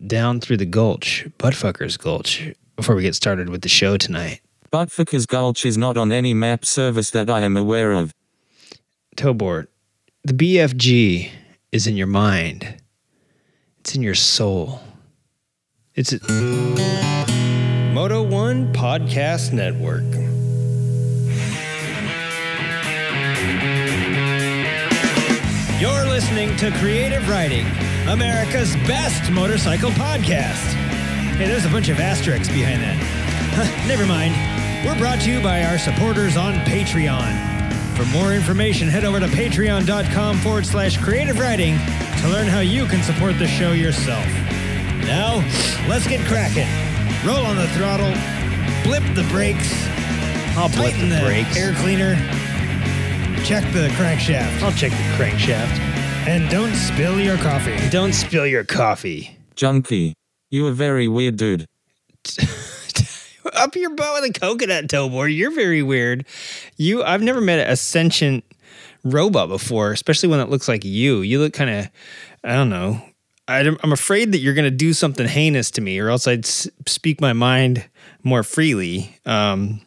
[0.06, 4.42] down through the Gulch, Buttfuckers Gulch, before we get started with the show tonight.
[4.72, 8.14] Buttfuckers Gulch is not on any map service that I am aware of.
[9.16, 9.68] Tobor,
[10.24, 11.30] the BFG
[11.72, 12.82] is in your mind.
[13.80, 14.82] It's in your soul.
[15.94, 16.20] It's a
[17.94, 20.04] Moto One Podcast Network.
[25.80, 27.66] You're listening to Creative Writing,
[28.08, 30.85] America's best motorcycle podcast.
[31.38, 32.96] Hey, there's a bunch of asterisks behind that.
[33.56, 34.34] Huh, never mind.
[34.86, 37.54] We're brought to you by our supporters on Patreon.
[37.98, 41.78] For more information, head over to patreon.com forward slash creative writing
[42.22, 44.26] to learn how you can support the show yourself.
[45.06, 45.44] Now,
[45.90, 46.68] let's get cracking.
[47.28, 48.12] Roll on the throttle,
[48.84, 49.72] blip the brakes,
[50.56, 51.58] I'll blip tighten the the brakes.
[51.58, 52.16] air cleaner,
[53.44, 55.80] check the crankshaft, I'll check the crankshaft.
[56.28, 57.78] and don't spill your coffee.
[57.90, 59.38] Don't spill your coffee.
[59.56, 60.14] Junkie.
[60.50, 61.68] You are very weird, dude.
[63.54, 65.34] Up your butt with a coconut, Tobor.
[65.34, 66.26] You're very weird.
[66.78, 68.44] You, I've never met a sentient
[69.04, 71.22] robot before, especially one that looks like you.
[71.22, 71.90] You look kind of,
[72.44, 73.02] I don't know.
[73.48, 77.22] I'm afraid that you're going to do something heinous to me, or else I'd speak
[77.22, 77.88] my mind
[78.24, 79.16] more freely.
[79.24, 79.82] Um,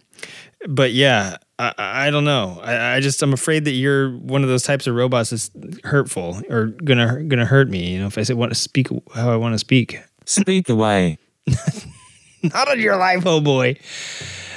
[0.68, 2.60] but yeah, I, I I don't know.
[2.62, 5.50] I, I just I'm afraid that you're one of those types of robots that's
[5.84, 7.92] hurtful or gonna gonna hurt me.
[7.92, 9.98] You know, if I say want to speak how I want to speak.
[10.28, 11.16] Speak away.
[12.42, 13.78] Not on your life, oh boy.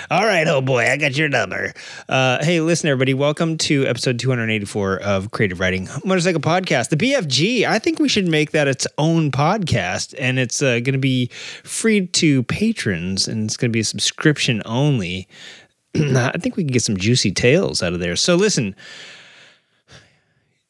[0.09, 1.73] All right, oh boy, I got your number.
[2.09, 6.89] Uh, hey, listen, everybody, welcome to episode 284 of Creative Writing Motorcycle Podcast.
[6.89, 10.91] The BFG, I think we should make that its own podcast, and it's uh, going
[10.91, 11.27] to be
[11.63, 15.25] free to patrons, and it's going to be a subscription only.
[15.95, 18.17] I think we can get some juicy tales out of there.
[18.17, 18.75] So, listen,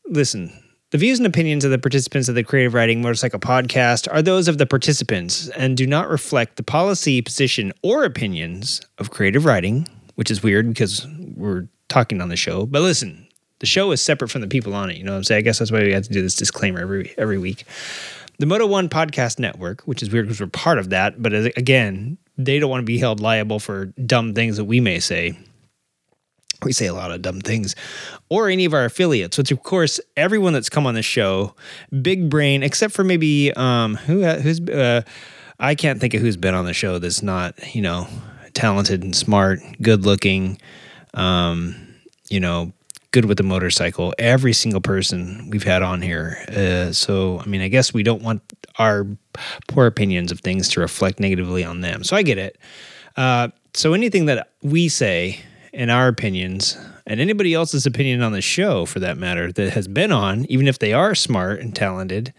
[0.05, 0.60] listen.
[0.91, 4.49] The views and opinions of the participants of the Creative Writing Motorcycle Podcast are those
[4.49, 9.87] of the participants and do not reflect the policy, position, or opinions of Creative Writing,
[10.15, 11.07] which is weird because
[11.37, 12.65] we're talking on the show.
[12.65, 13.25] But listen,
[13.59, 14.97] the show is separate from the people on it.
[14.97, 15.37] You know what I'm saying?
[15.39, 17.63] I guess that's why we have to do this disclaimer every every week.
[18.39, 21.49] The Moto One Podcast Network, which is weird because we're part of that, but uh,
[21.55, 25.37] again, they don't want to be held liable for dumb things that we may say
[26.63, 27.75] we say a lot of dumb things,
[28.29, 31.55] or any of our affiliates, which of course everyone that's come on the show,
[32.01, 35.01] big brain, except for maybe um who who's uh,
[35.59, 38.07] I can't think of who's been on the show that's not you know
[38.53, 40.57] talented and smart, good looking,
[41.13, 41.75] um,
[42.29, 42.71] you know,
[43.11, 44.13] good with the motorcycle.
[44.19, 46.37] Every single person we've had on here.
[46.47, 48.41] Uh, so I mean, I guess we don't want
[48.77, 49.05] our
[49.67, 52.03] poor opinions of things to reflect negatively on them.
[52.03, 52.57] So I get it.
[53.17, 55.39] Uh, so anything that we say
[55.73, 59.87] and our opinions and anybody else's opinion on the show for that matter that has
[59.87, 62.33] been on even if they are smart and talented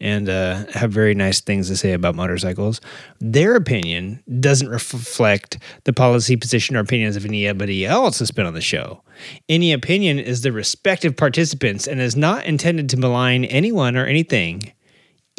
[0.00, 2.80] and uh, have very nice things to say about motorcycles
[3.20, 8.54] their opinion doesn't reflect the policy position or opinions of anybody else that's been on
[8.54, 9.02] the show.
[9.48, 14.72] Any opinion is the respective participants and is not intended to malign anyone or anything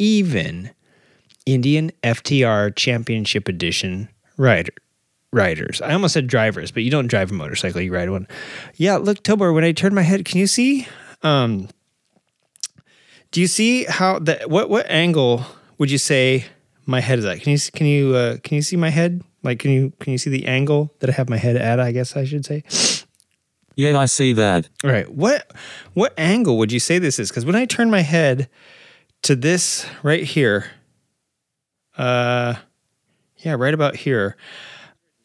[0.00, 0.70] even
[1.44, 4.08] indian ftr championship edition
[4.38, 4.72] rider
[5.32, 5.80] riders.
[5.80, 8.26] I almost said drivers, but you don't drive a motorcycle, you ride one.
[8.76, 10.86] Yeah, look, Tobor, when I turn my head, can you see
[11.22, 11.68] um
[13.30, 15.44] do you see how the what what angle
[15.78, 16.46] would you say
[16.86, 17.40] my head is at?
[17.40, 19.22] Can you can you uh, can you see my head?
[19.42, 21.92] Like can you can you see the angle that I have my head at, I
[21.92, 22.64] guess I should say?
[23.76, 24.68] Yeah, I see that.
[24.84, 25.08] All right.
[25.10, 25.52] What
[25.94, 27.30] what angle would you say this is?
[27.30, 28.48] Because when I turn my head
[29.22, 30.70] to this right here,
[31.96, 32.54] uh,
[33.38, 34.36] yeah, right about here,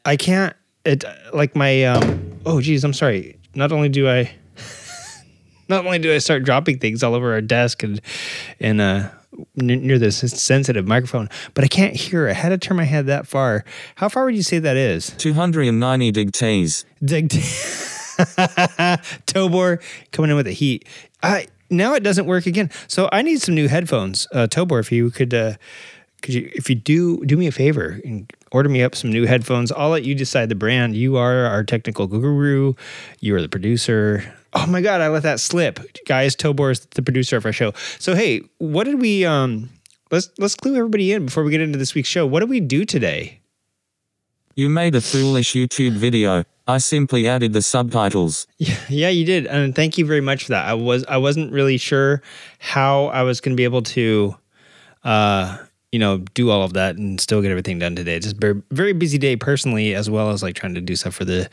[0.05, 0.55] I can't.
[0.85, 1.03] It
[1.33, 2.39] like my um.
[2.45, 3.39] Oh, geez, I'm sorry.
[3.55, 4.31] Not only do I,
[5.69, 7.99] not only do I start dropping things all over our desk and
[8.59, 9.09] and uh
[9.55, 12.29] near this sensitive microphone, but I can't hear.
[12.29, 13.65] I had to turn my head that far.
[13.95, 15.09] How far would you say that is?
[15.17, 16.85] 290 degrees.
[17.03, 17.29] Dig
[19.27, 19.81] Tobor
[20.11, 20.87] coming in with the heat.
[21.21, 22.69] I now it doesn't work again.
[22.87, 24.27] So I need some new headphones.
[24.31, 25.55] Uh, Tobor, if you could, uh,
[26.25, 29.25] could you, if you do, do me a favor and order me up some new
[29.27, 29.71] headphones.
[29.71, 30.95] I'll let you decide the brand.
[30.95, 32.73] You are our technical guru.
[33.19, 34.33] You are the producer.
[34.53, 36.35] Oh my God, I let that slip, guys.
[36.35, 37.73] Tobor is the producer of our show.
[37.99, 39.23] So hey, what did we?
[39.23, 39.69] Um,
[40.09, 42.25] let's let's clue everybody in before we get into this week's show.
[42.25, 43.39] What did we do today?
[44.55, 46.43] You made a foolish YouTube video.
[46.67, 48.47] I simply added the subtitles.
[48.57, 50.65] Yeah, yeah, you did, and thank you very much for that.
[50.65, 52.23] I was I wasn't really sure
[52.57, 54.35] how I was going to be able to,
[55.03, 55.57] uh,
[55.95, 58.19] you know, do all of that and still get everything done today.
[58.19, 61.23] Just very very busy day personally, as well as like trying to do stuff for
[61.23, 61.49] the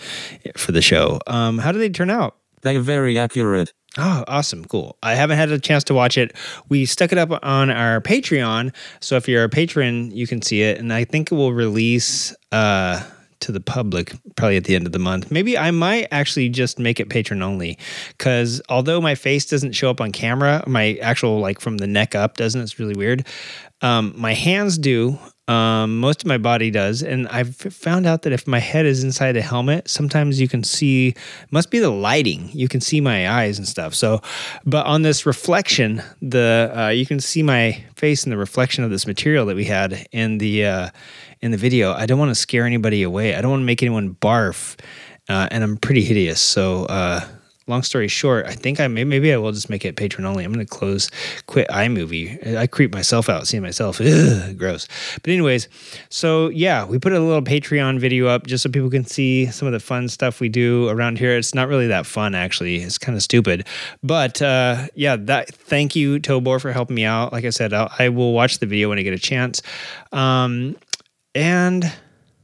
[0.57, 1.21] for the show.
[1.29, 2.35] Um, how did they turn out?
[2.63, 3.73] They are very accurate.
[3.97, 4.65] Oh, awesome.
[4.65, 4.97] Cool.
[5.01, 6.35] I haven't had a chance to watch it.
[6.69, 8.75] We stuck it up on our Patreon.
[8.99, 10.79] So if you're a patron, you can see it.
[10.79, 13.01] And I think it will release uh,
[13.43, 15.31] to the public probably at the end of the month.
[15.31, 17.79] Maybe I might actually just make it patron only
[18.17, 22.15] because although my face doesn't show up on camera, my actual, like from the neck
[22.15, 23.27] up doesn't, it's really weird.
[23.83, 25.19] Um, my hands do.
[25.49, 29.03] Um, most of my body does, and I've found out that if my head is
[29.03, 31.15] inside a helmet, sometimes you can see.
[31.51, 32.49] Must be the lighting.
[32.53, 33.93] You can see my eyes and stuff.
[33.93, 34.23] So,
[34.65, 38.91] but on this reflection, the uh, you can see my face in the reflection of
[38.91, 40.91] this material that we had in the uh,
[41.41, 41.93] in the video.
[41.93, 43.35] I don't want to scare anybody away.
[43.35, 44.79] I don't want to make anyone barf,
[45.29, 46.41] uh, and I'm pretty hideous.
[46.41, 46.87] So.
[47.67, 50.45] Long story short, I think I may, maybe I will just make it patron only.
[50.45, 51.11] I'm going to close,
[51.47, 52.57] quit iMovie.
[52.57, 54.01] I creep myself out seeing myself.
[54.01, 54.89] Ugh, gross.
[55.23, 55.69] But anyways,
[56.09, 59.67] so yeah, we put a little Patreon video up just so people can see some
[59.67, 61.37] of the fun stuff we do around here.
[61.37, 62.77] It's not really that fun actually.
[62.77, 63.67] It's kind of stupid.
[64.03, 67.33] But uh, yeah, that thank you Tobor for helping me out.
[67.33, 69.63] Like I said, I'll, I will watch the video when I get a chance.
[70.11, 70.77] Um,
[71.35, 71.93] and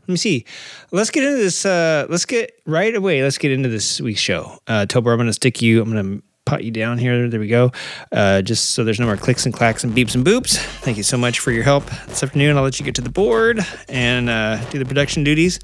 [0.09, 0.47] let me see.
[0.91, 1.67] Let's get into this.
[1.67, 3.23] Uh, let's get right away.
[3.23, 4.59] Let's get into this week's show.
[4.67, 5.83] Uh, Tobor, I'm going to stick you.
[5.83, 7.29] I'm going to pot you down here.
[7.29, 7.73] There we go.
[8.11, 10.57] Uh, just so there's no more clicks and clacks and beeps and boops.
[10.81, 12.57] Thank you so much for your help this afternoon.
[12.57, 13.61] I'll let you get to the board
[13.91, 15.61] and uh, do the production duties.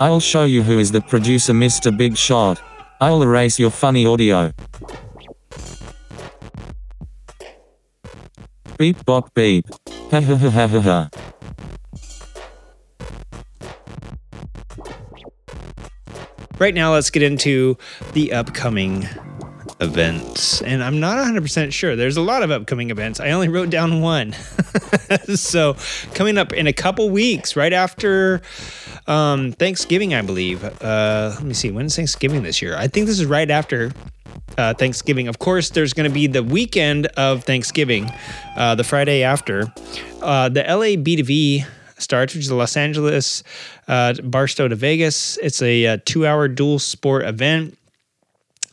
[0.00, 1.94] I'll show you who is the producer, Mr.
[1.94, 2.62] Big Shot.
[2.98, 4.52] I'll erase your funny audio.
[8.78, 9.66] Beep bop beep.
[10.12, 11.10] Ha ha ha ha ha ha.
[16.60, 17.76] Right now, let's get into
[18.12, 19.08] the upcoming
[19.80, 20.60] events.
[20.62, 21.96] And I'm not 100% sure.
[21.96, 23.20] There's a lot of upcoming events.
[23.20, 24.32] I only wrote down one.
[25.34, 25.76] so,
[26.14, 28.42] coming up in a couple weeks, right after
[29.06, 30.64] um, Thanksgiving, I believe.
[30.64, 31.70] Uh, let me see.
[31.70, 32.76] When's Thanksgiving this year?
[32.76, 33.92] I think this is right after
[34.56, 35.28] uh, Thanksgiving.
[35.28, 38.10] Of course, there's going to be the weekend of Thanksgiving,
[38.56, 39.72] uh, the Friday after.
[40.20, 41.64] Uh, the LA B2V
[41.98, 43.42] starts, which is Los Angeles
[43.86, 45.36] uh, Barstow to Vegas.
[45.38, 47.76] It's a, uh two-hour dual sport event.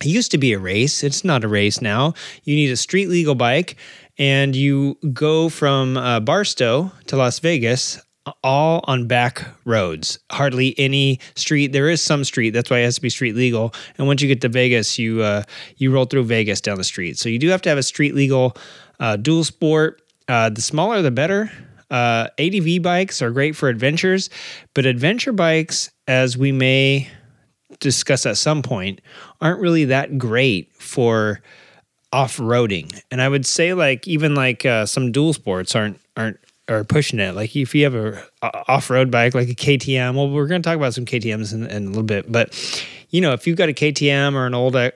[0.06, 1.04] It used to be a race.
[1.04, 2.14] It's not a race now.
[2.44, 3.76] You need a street legal bike,
[4.20, 8.00] and you go from uh, Barstow to Las Vegas
[8.44, 10.20] all on back roads.
[10.32, 11.72] Hardly any street.
[11.72, 12.52] There is some street.
[12.52, 13.74] That's why it has to be street legal.
[13.98, 15.44] And once you get to Vegas, you uh,
[15.78, 17.18] you roll through Vegas down the street.
[17.18, 18.56] So you do have to have a street legal
[19.00, 20.02] uh, dual sport.
[20.28, 21.52] Uh, the smaller, the better.
[21.92, 24.30] Uh, ADV bikes are great for adventures,
[24.74, 27.10] but adventure bikes, as we may
[27.80, 29.02] discuss at some point,
[29.42, 31.42] aren't really that great for
[32.12, 33.02] off-roading.
[33.12, 37.20] And I would say like even like uh, some dual sports aren't aren't are pushing
[37.20, 37.36] it.
[37.36, 40.78] Like if you have a, off-road bike like a KTM, well, we're going to talk
[40.78, 42.54] about some KTM's in, in, a little bit, but
[43.10, 44.90] you know, if you've got a KTM or an old uh,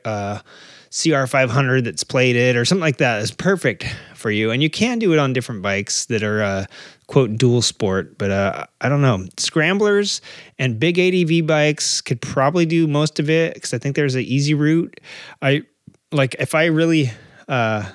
[0.92, 4.52] CR500 that's plated or something like that, is perfect for you.
[4.52, 6.66] And you can do it on different bikes that are uh,
[7.10, 9.26] quote dual sport, but uh, I don't know.
[9.38, 10.22] Scramblers
[10.60, 14.22] and big ADV bikes could probably do most of it because I think there's an
[14.22, 15.00] easy route.
[15.42, 15.64] I
[16.12, 17.10] like if I really
[17.48, 17.90] uh,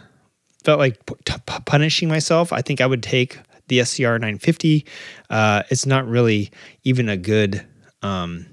[0.65, 0.99] felt like
[1.65, 4.85] punishing myself, I think I would take the SCR 950.
[5.31, 6.51] Uh, it's not really
[6.83, 7.65] even a good
[8.03, 8.47] um,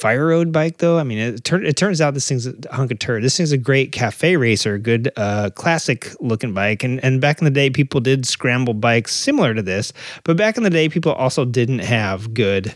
[0.00, 0.98] fire road bike, though.
[0.98, 3.22] I mean, it, tur- it turns out this thing's a hunk of turd.
[3.22, 6.82] This thing's a great cafe racer, good uh, classic looking bike.
[6.82, 9.92] And and back in the day, people did scramble bikes similar to this,
[10.24, 12.74] but back in the day, people also didn't have good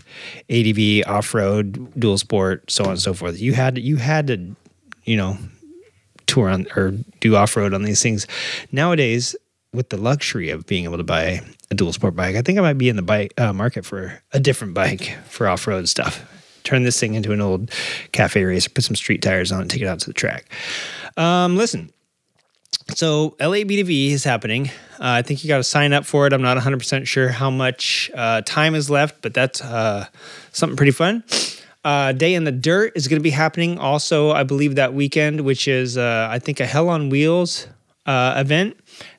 [0.50, 3.40] ADV off road dual sport, so on and so forth.
[3.40, 4.54] You had you had to,
[5.04, 5.38] you know,
[6.26, 8.26] tour on or do off road on these things.
[8.71, 9.35] Nowadays,
[9.73, 11.40] with the luxury of being able to buy
[11.71, 14.23] a dual sport bike, I think I might be in the bike uh, market for
[14.33, 16.25] a different bike for off road stuff.
[16.64, 17.71] Turn this thing into an old
[18.12, 20.47] cafe racer, put some street tires on it, take it out to the track.
[21.16, 21.90] Um, listen,
[22.94, 24.68] so LA B2V is happening.
[24.94, 26.33] Uh, I think you got to sign up for it.
[26.33, 30.06] I'm not 100% sure how much uh, time is left, but that's uh,
[30.52, 31.25] something pretty fun.
[31.85, 35.42] Uh, Day in the Dirt is going to be happening also, I believe, that weekend,
[35.42, 37.66] which is, uh, I think, a Hell on Wheels
[38.06, 38.76] uh, event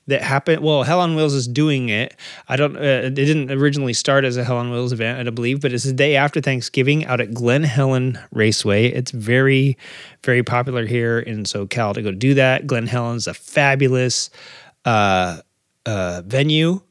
[0.08, 0.62] that happened.
[0.62, 2.16] Well, Hell on Wheels is doing it.
[2.48, 2.76] I don't.
[2.76, 5.84] Uh, it didn't originally start as a Hell on Wheels event, I believe, but it's
[5.84, 8.88] the day after Thanksgiving out at Glen Helen Raceway.
[8.88, 9.78] It's very,
[10.24, 12.68] very popular here in SoCal to go do that.
[12.68, 14.30] Glen Helen's a fabulous
[14.86, 15.42] uh,
[15.86, 16.82] uh, venue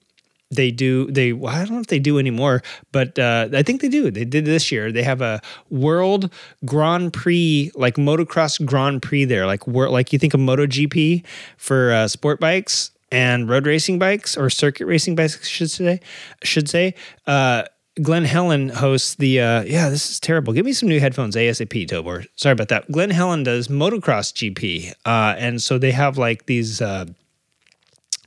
[0.50, 3.80] they do they well, I don't know if they do anymore, but uh, I think
[3.80, 4.10] they do.
[4.10, 4.92] They did this year.
[4.92, 5.40] They have a
[5.70, 6.32] World
[6.64, 11.24] Grand Prix like motocross Grand Prix there, like like you think of MotoGP
[11.56, 16.00] for uh, sport bikes and road racing bikes or circuit racing bikes, should say.
[16.42, 16.94] Should say.
[17.26, 17.64] Uh,
[18.02, 20.52] Glen Helen hosts the uh yeah, this is terrible.
[20.52, 22.26] Give me some new headphones ASAP, Tobor.
[22.34, 22.90] Sorry about that.
[22.90, 24.92] Glen Helen does motocross GP.
[25.06, 27.04] Uh and so they have like these uh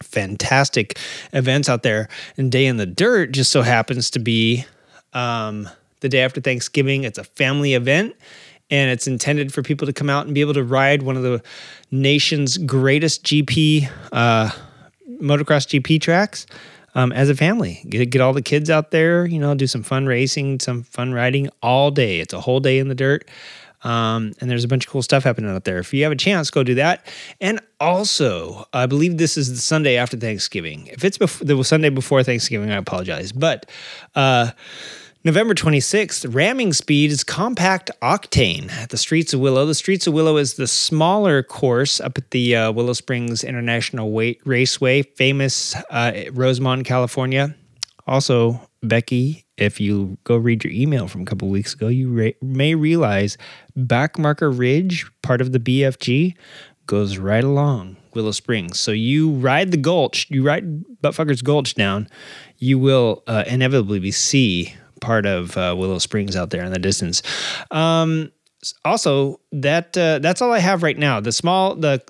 [0.01, 0.97] fantastic
[1.33, 2.07] events out there.
[2.37, 4.63] And Day in the Dirt just so happens to be
[5.11, 5.67] um
[5.99, 7.03] the day after Thanksgiving.
[7.03, 8.15] It's a family event
[8.69, 11.23] and it's intended for people to come out and be able to ride one of
[11.23, 11.43] the
[11.91, 14.49] nation's greatest GP uh
[15.19, 16.45] motocross GP tracks
[16.95, 17.83] um, as a family.
[17.87, 21.13] Get, get all the kids out there, you know, do some fun racing, some fun
[21.13, 22.19] riding all day.
[22.19, 23.27] It's a whole day in the dirt.
[23.83, 25.77] Um, and there's a bunch of cool stuff happening out there.
[25.77, 27.05] If you have a chance, go do that.
[27.39, 30.87] And also, I believe this is the Sunday after Thanksgiving.
[30.87, 33.31] If it's before, the Sunday before Thanksgiving, I apologize.
[33.31, 33.69] But
[34.15, 34.51] uh,
[35.27, 39.65] November 26th, Ramming Speed is compact octane at the Streets of Willow.
[39.65, 44.09] The Streets of Willow is the smaller course up at the uh, Willow Springs International
[44.09, 47.53] Wa- Raceway, famous uh, Rosamond, California.
[48.07, 52.31] Also, Becky, if you go read your email from a couple weeks ago, you ra-
[52.41, 53.37] may realize
[53.77, 56.37] Backmarker Ridge, part of the BFG,
[56.85, 58.79] goes right along Willow Springs.
[58.79, 62.07] So you ride the gulch, you ride Buttfuckers Gulch down,
[62.59, 67.21] you will uh, inevitably see part of uh, Willow Springs out there in the distance.
[67.71, 68.31] Um,
[68.83, 71.19] also, that uh, that's all I have right now.
[71.19, 72.01] The small, the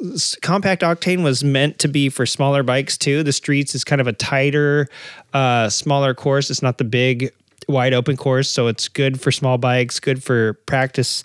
[0.41, 3.22] compact octane was meant to be for smaller bikes too.
[3.24, 4.88] The streets is kind of a tighter,
[5.34, 6.50] uh, smaller course.
[6.50, 7.32] It's not the big,
[7.67, 11.24] wide open course, so it's good for small bikes, good for practice.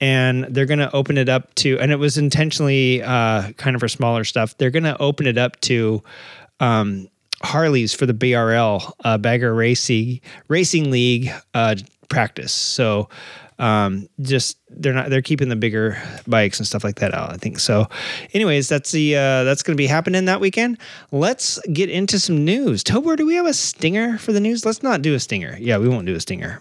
[0.00, 3.80] And they're going to open it up to, and it was intentionally uh, kind of
[3.80, 4.58] for smaller stuff.
[4.58, 6.02] They're going to open it up to
[6.60, 7.08] um,
[7.42, 11.76] Harleys for the BRL uh, Bagger Racing Racing League uh,
[12.08, 12.52] practice.
[12.52, 13.08] So
[13.58, 17.32] um, just they're not they're keeping the bigger bikes and stuff like that out.
[17.32, 17.88] I think so.
[18.32, 20.78] Anyways, that's the uh, that's going to be happening that weekend.
[21.12, 22.82] Let's get into some news.
[22.82, 24.64] Tobor, do we have a stinger for the news?
[24.64, 25.56] Let's not do a stinger.
[25.60, 26.60] Yeah, we won't do a stinger.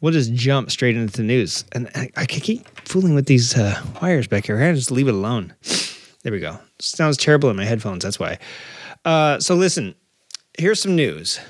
[0.00, 1.64] We'll just jump straight into the news.
[1.72, 4.62] And I, I can keep fooling with these uh, wires back here.
[4.62, 5.54] I just leave it alone.
[6.22, 6.58] There we go.
[6.78, 8.04] Sounds terrible in my headphones.
[8.04, 8.38] That's why.
[9.08, 9.94] Uh, so listen,
[10.58, 11.40] here's some news.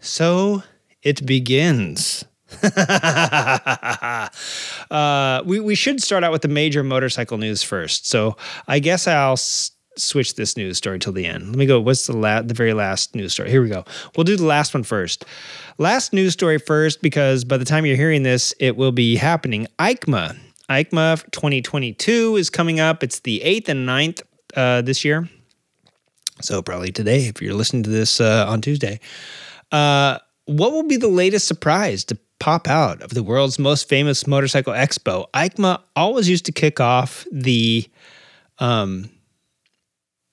[0.00, 0.62] So
[1.02, 2.26] it begins.
[2.62, 4.28] uh,
[5.46, 8.06] we, we should start out with the major motorcycle news first.
[8.06, 8.36] So
[8.68, 11.46] I guess I'll s- switch this news story till the end.
[11.46, 11.80] Let me go.
[11.80, 13.50] What's the la- the very last news story?
[13.50, 13.86] Here we go.
[14.14, 15.24] We'll do the last one first.
[15.78, 19.68] Last news story first because by the time you're hearing this, it will be happening.
[19.78, 20.36] EICMA.
[20.68, 23.02] EICMA 2022 is coming up.
[23.02, 24.20] It's the 8th and 9th
[24.54, 25.30] uh, this year.
[26.44, 29.00] So probably today, if you're listening to this uh, on Tuesday.
[29.72, 34.26] Uh, what will be the latest surprise to pop out of the world's most famous
[34.26, 35.26] motorcycle expo?
[35.32, 37.88] EICMA always used to kick off the,
[38.58, 39.08] um,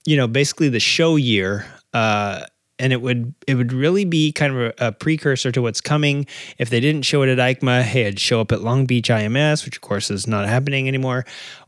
[0.05, 2.43] you know, basically the show year, uh,
[2.77, 6.25] and it would it would really be kind of a, a precursor to what's coming.
[6.57, 9.63] If they didn't show it at EICMA, hey, it'd show up at Long Beach IMS,
[9.63, 11.25] which of course is not happening anymore,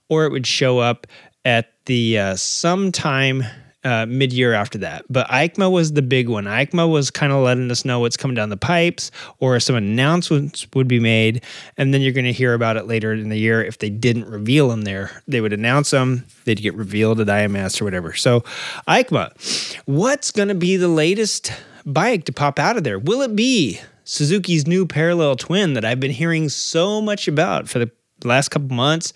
[0.09, 1.07] or it would show up
[1.45, 3.45] at the uh, sometime
[3.83, 5.05] uh, mid year after that.
[5.09, 6.45] But EICMA was the big one.
[6.45, 10.67] EICMA was kind of letting us know what's coming down the pipes or some announcements
[10.73, 11.43] would be made.
[11.77, 13.63] And then you're going to hear about it later in the year.
[13.63, 17.81] If they didn't reveal them there, they would announce them, they'd get revealed at IMS
[17.81, 18.13] or whatever.
[18.13, 18.41] So,
[18.87, 21.51] EICMA, what's going to be the latest
[21.85, 22.99] bike to pop out of there?
[22.99, 27.79] Will it be Suzuki's new parallel twin that I've been hearing so much about for
[27.79, 27.91] the
[28.23, 29.13] last couple months?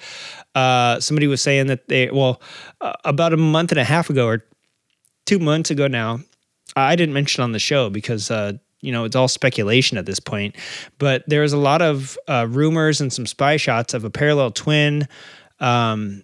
[0.55, 2.41] Uh, somebody was saying that they, well,
[2.81, 4.43] uh, about a month and a half ago or
[5.27, 6.19] two months ago now.
[6.75, 10.19] I didn't mention on the show because uh, you know it's all speculation at this
[10.19, 10.55] point.
[10.97, 14.51] But there was a lot of uh, rumors and some spy shots of a parallel
[14.51, 15.07] twin
[15.59, 16.23] um,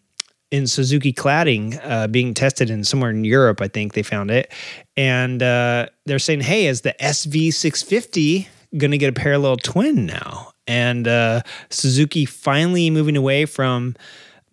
[0.51, 3.61] in Suzuki cladding uh, being tested in somewhere in Europe.
[3.61, 4.51] I think they found it,
[4.97, 10.51] and uh, they're saying, "Hey, is the SV650 going to get a parallel twin now?"
[10.65, 13.95] And uh, Suzuki finally moving away from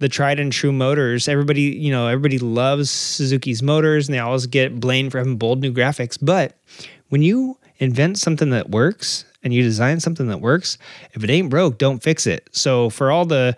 [0.00, 1.28] the tried and true motors.
[1.28, 5.60] Everybody, you know, everybody loves Suzuki's motors and they always get blamed for having bold
[5.60, 6.18] new graphics.
[6.20, 6.56] But
[7.10, 10.78] when you invent something that works and you design something that works,
[11.12, 12.48] if it ain't broke, don't fix it.
[12.50, 13.56] So for all the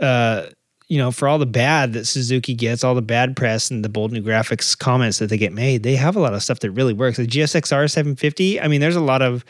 [0.00, 0.46] uh
[0.88, 3.88] you know, for all the bad that Suzuki gets, all the bad press and the
[3.88, 6.70] bold new graphics comments that they get made, they have a lot of stuff that
[6.70, 7.16] really works.
[7.16, 9.44] The GSXR 750, I mean, there's a lot of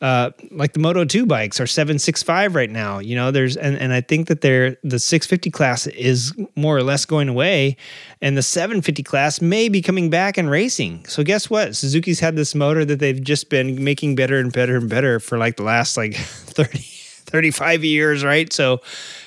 [0.00, 3.00] uh, like the Moto 2 bikes are 765 right now.
[3.00, 6.82] You know, there's and, and I think that they're the 650 class is more or
[6.82, 7.76] less going away,
[8.22, 11.04] and the 750 class may be coming back and racing.
[11.04, 11.76] So guess what?
[11.76, 15.36] Suzuki's had this motor that they've just been making better and better and better for
[15.36, 18.50] like the last like 30, 35 years, right?
[18.50, 18.80] So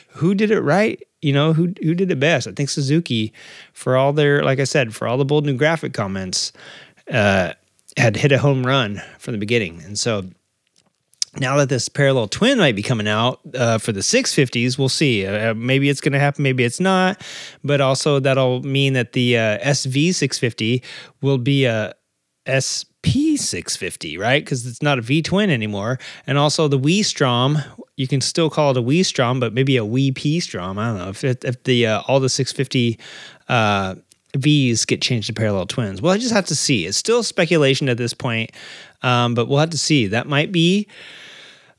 [0.10, 1.02] who did it right?
[1.22, 2.48] You know, who who did it best?
[2.48, 3.32] I think Suzuki,
[3.74, 6.52] for all their, like I said, for all the bold new graphic comments,
[7.12, 7.54] uh,
[7.96, 9.82] had hit a home run from the beginning.
[9.84, 10.24] And so
[11.40, 15.26] now that this parallel twin might be coming out uh, for the 650s, we'll see.
[15.26, 17.22] Uh, maybe it's going to happen, maybe it's not.
[17.64, 20.84] But also, that'll mean that the uh, SV 650
[21.22, 21.94] will be a
[22.46, 24.44] SP 650, right?
[24.44, 25.98] Because it's not a V twin anymore.
[26.28, 27.58] And also, the V-Strom,
[27.98, 30.78] you can still call it a V-Strom, but maybe a Wii P Strom.
[30.78, 33.00] I don't know if, it, if the uh, all the 650
[33.50, 33.96] uh,
[34.38, 36.02] V's get changed to parallel twins.
[36.02, 36.86] Well, I just have to see.
[36.86, 38.52] It's still speculation at this point,
[39.02, 40.08] um, but we'll have to see.
[40.08, 40.88] That might be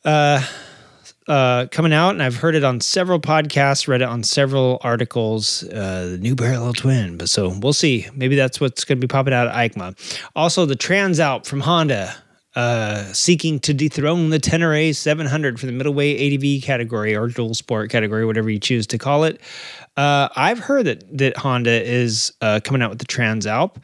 [0.05, 0.43] uh,
[1.27, 5.63] uh, coming out, and I've heard it on several podcasts, read it on several articles.
[5.65, 8.07] Uh, the new parallel twin, but so we'll see.
[8.15, 10.23] Maybe that's what's going to be popping out at EICMA.
[10.37, 12.15] Also, the Trans Transalp from Honda.
[12.57, 17.91] Uh, seeking to dethrone the Tenere 700 for the middleweight ADV category or dual sport
[17.91, 19.41] category, whatever you choose to call it.
[19.97, 23.83] Uh, I've heard that that Honda is uh, coming out with the Transalp,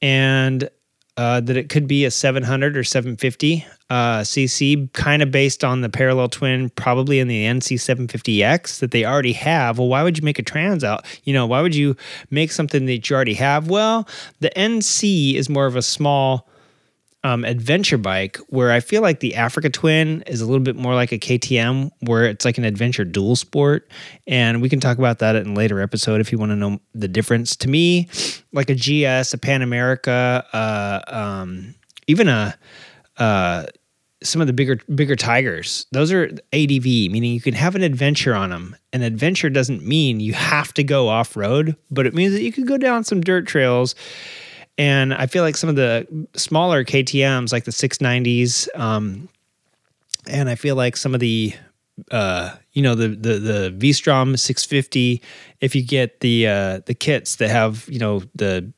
[0.00, 0.70] and
[1.16, 5.80] uh, that it could be a 700 or 750 uh, CC, kind of based on
[5.80, 9.78] the parallel twin, probably in the NC 750X that they already have.
[9.78, 11.04] Well, why would you make a Transalp?
[11.24, 11.96] You know, why would you
[12.30, 13.68] make something that you already have?
[13.68, 14.08] Well,
[14.40, 16.48] the NC is more of a small
[17.26, 20.94] um, adventure bike where I feel like the Africa Twin is a little bit more
[20.94, 23.90] like a KTM, where it's like an adventure dual sport.
[24.28, 26.78] And we can talk about that in a later episode if you want to know
[26.94, 27.56] the difference.
[27.56, 28.08] To me,
[28.52, 31.74] like a GS, a Pan America, uh, um,
[32.06, 32.56] even a
[33.16, 33.66] uh,
[34.22, 38.34] some of the bigger bigger tigers those are adv meaning you can have an adventure
[38.34, 42.32] on them an adventure doesn't mean you have to go off road but it means
[42.32, 43.94] that you can go down some dirt trails
[44.78, 49.28] and I feel like some of the smaller KTM's, like the 690s, um,
[50.28, 51.54] and I feel like some of the,
[52.10, 55.22] uh, you know, the the the V-Strom 650.
[55.60, 58.70] If you get the uh, the kits that have, you know, the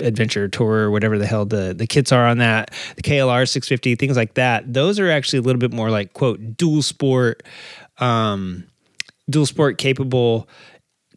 [0.00, 3.96] adventure tour or whatever the hell the the kits are on that, the KLR 650,
[3.96, 4.72] things like that.
[4.72, 7.42] Those are actually a little bit more like quote dual sport,
[7.98, 8.64] um,
[9.28, 10.48] dual sport capable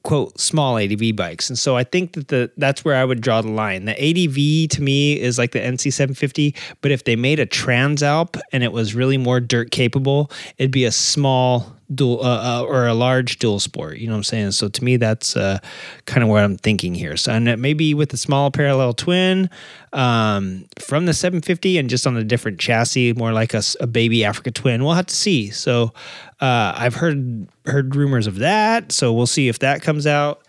[0.07, 1.49] quote small ADV bikes.
[1.49, 3.83] And so I think that the that's where I would draw the line.
[3.83, 8.39] The ADV to me is like the NC 750, but if they made a Transalp
[8.53, 12.87] and it was really more dirt capable, it'd be a small dual uh, uh, or
[12.87, 13.97] a large dual sport.
[13.97, 14.51] You know what I'm saying?
[14.51, 15.59] So to me, that's uh,
[16.05, 17.17] kind of what I'm thinking here.
[17.17, 19.49] So and maybe with a small parallel twin
[19.93, 24.25] um, from the 750 and just on a different chassis, more like a, a baby
[24.25, 24.83] Africa twin.
[24.83, 25.49] We'll have to see.
[25.49, 25.93] So
[26.41, 28.91] uh, I've heard heard rumors of that.
[28.91, 30.41] So we'll see if that comes out.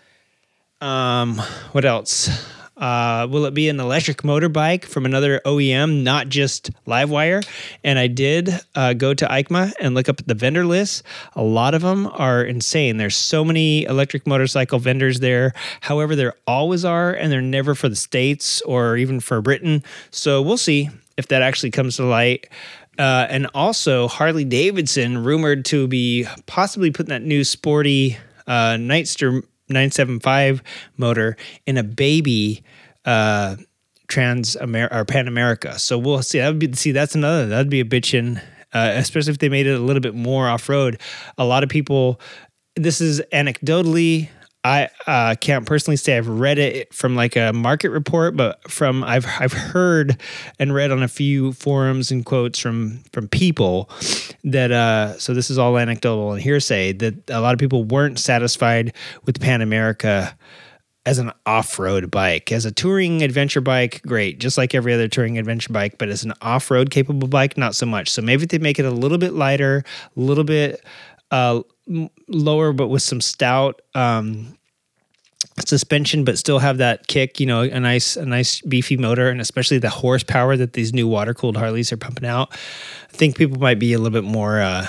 [0.81, 1.37] Um,
[1.71, 2.29] what else?
[2.79, 7.45] Uh, will it be an electric motorbike from another OEM, not just Livewire?
[7.83, 11.03] And I did uh, go to EICMA and look up the vendor list.
[11.33, 12.97] A lot of them are insane.
[12.97, 15.53] There's so many electric motorcycle vendors there.
[15.81, 19.83] However, there always are, and they're never for the States or even for Britain.
[20.11, 22.47] So we'll see if that actually comes to light.
[22.97, 29.43] Uh, and also, Harley Davidson rumored to be possibly putting that new sporty uh, Nightster
[29.69, 30.63] 975
[30.97, 32.63] motor in a baby
[33.05, 33.55] uh,
[34.07, 35.77] Trans Amer- or Pan America.
[35.79, 36.39] So we'll see.
[36.39, 36.91] That would be see.
[36.91, 37.47] That's another.
[37.47, 38.41] That'd be a bitchin',
[38.73, 40.99] uh, especially if they made it a little bit more off road.
[41.37, 42.19] A lot of people.
[42.75, 44.29] This is anecdotally.
[44.63, 49.05] I uh, can't personally say I've read it from like a market report, but from
[49.05, 50.21] I've I've heard
[50.59, 53.89] and read on a few forums and quotes from from people
[54.43, 58.19] that uh, so this is all anecdotal and hearsay that a lot of people weren't
[58.19, 58.93] satisfied
[59.25, 60.37] with Pan America
[61.05, 62.51] as an off-road bike.
[62.51, 66.25] As a touring adventure bike, great, just like every other touring adventure bike, but as
[66.25, 68.09] an off-road capable bike, not so much.
[68.09, 70.83] So maybe they make it a little bit lighter, a little bit
[71.31, 71.61] uh,
[72.27, 74.57] lower, but with some stout um,
[75.65, 77.39] suspension, but still have that kick.
[77.39, 81.07] You know, a nice, a nice beefy motor, and especially the horsepower that these new
[81.07, 82.49] water cooled Harleys are pumping out.
[82.51, 84.61] I think people might be a little bit more.
[84.61, 84.87] Uh,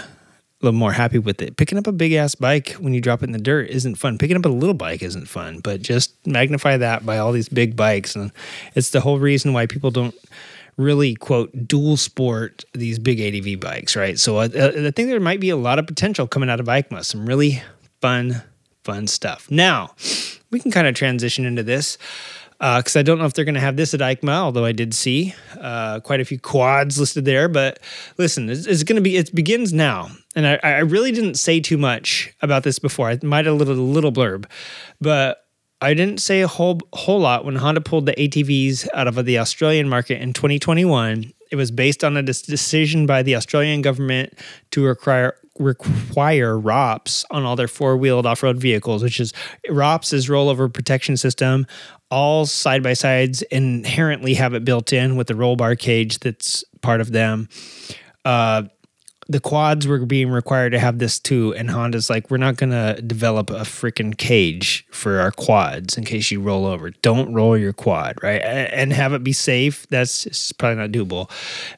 [0.62, 1.56] a little more happy with it.
[1.56, 4.18] Picking up a big ass bike when you drop it in the dirt isn't fun.
[4.18, 7.76] Picking up a little bike isn't fun, but just magnify that by all these big
[7.76, 8.14] bikes.
[8.14, 8.30] And
[8.74, 10.14] it's the whole reason why people don't
[10.80, 14.18] really quote dual sport these big ADV bikes, right?
[14.18, 17.04] So I, I think there might be a lot of potential coming out of EICMA,
[17.04, 17.62] some really
[18.00, 18.42] fun,
[18.84, 19.50] fun stuff.
[19.50, 19.94] Now
[20.50, 21.98] we can kind of transition into this.
[22.60, 24.72] Uh, because I don't know if they're going to have this at EICMA, although I
[24.72, 27.48] did see uh, quite a few quads listed there.
[27.48, 27.78] But
[28.18, 31.60] listen, it's, it's going to be it begins now, and I, I really didn't say
[31.60, 33.08] too much about this before.
[33.08, 34.44] I might have a little, little blurb,
[35.00, 35.46] but
[35.82, 39.38] I didn't say a whole whole lot when Honda pulled the ATVs out of the
[39.38, 41.32] Australian market in 2021.
[41.50, 44.34] It was based on a decision by the Australian government
[44.72, 49.32] to require require ROPS on all their four wheeled off road vehicles, which is
[49.68, 51.66] ROPS is rollover protection system.
[52.10, 56.64] All side by sides inherently have it built in with the roll bar cage that's
[56.82, 57.48] part of them.
[58.24, 58.64] Uh,
[59.30, 63.00] the quads were being required to have this too, and Honda's like, we're not gonna
[63.00, 66.90] develop a freaking cage for our quads in case you roll over.
[66.90, 68.42] Don't roll your quad, right?
[68.42, 69.86] And have it be safe.
[69.86, 71.30] That's probably not doable.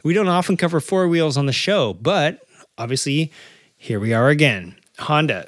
[0.03, 2.43] We don't often cover four wheels on the show, but
[2.79, 3.31] obviously,
[3.77, 4.75] here we are again.
[4.99, 5.47] Honda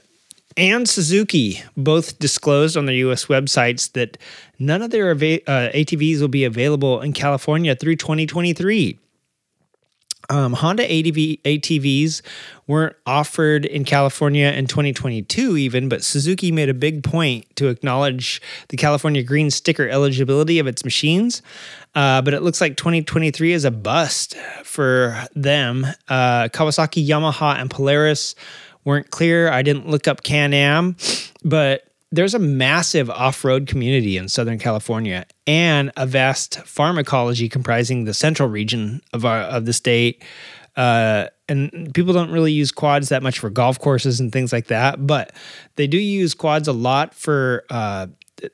[0.58, 4.18] and Suzuki both disclosed on their US websites that
[4.58, 8.98] none of their uh, ATVs will be available in California through 2023
[10.30, 12.22] um, Honda ATV, ATVs
[12.66, 18.40] weren't offered in California in 2022, even, but Suzuki made a big point to acknowledge
[18.68, 21.42] the California green sticker eligibility of its machines.
[21.94, 25.86] Uh, but it looks like 2023 is a bust for them.
[26.08, 28.34] Uh, Kawasaki, Yamaha, and Polaris
[28.84, 29.50] weren't clear.
[29.50, 30.96] I didn't look up Can Am,
[31.44, 31.84] but
[32.14, 38.14] there's a massive off-road community in Southern California and a vast farm ecology comprising the
[38.14, 40.22] central region of our of the state.
[40.76, 44.68] Uh, and people don't really use quads that much for golf courses and things like
[44.68, 45.32] that, but
[45.76, 48.06] they do use quads a lot for uh,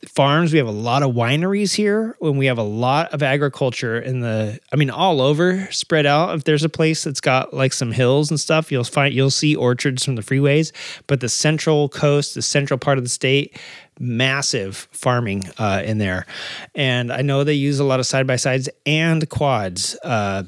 [0.09, 0.53] farms.
[0.53, 4.21] We have a lot of wineries here, and we have a lot of agriculture in
[4.21, 4.59] the.
[4.73, 6.35] I mean, all over, spread out.
[6.37, 9.55] If there's a place that's got like some hills and stuff, you'll find you'll see
[9.55, 10.73] orchards from the freeways.
[11.07, 13.59] But the central coast, the central part of the state,
[13.99, 16.27] massive farming uh, in there,
[16.75, 19.97] and I know they use a lot of side by sides and quads.
[20.03, 20.45] Uh,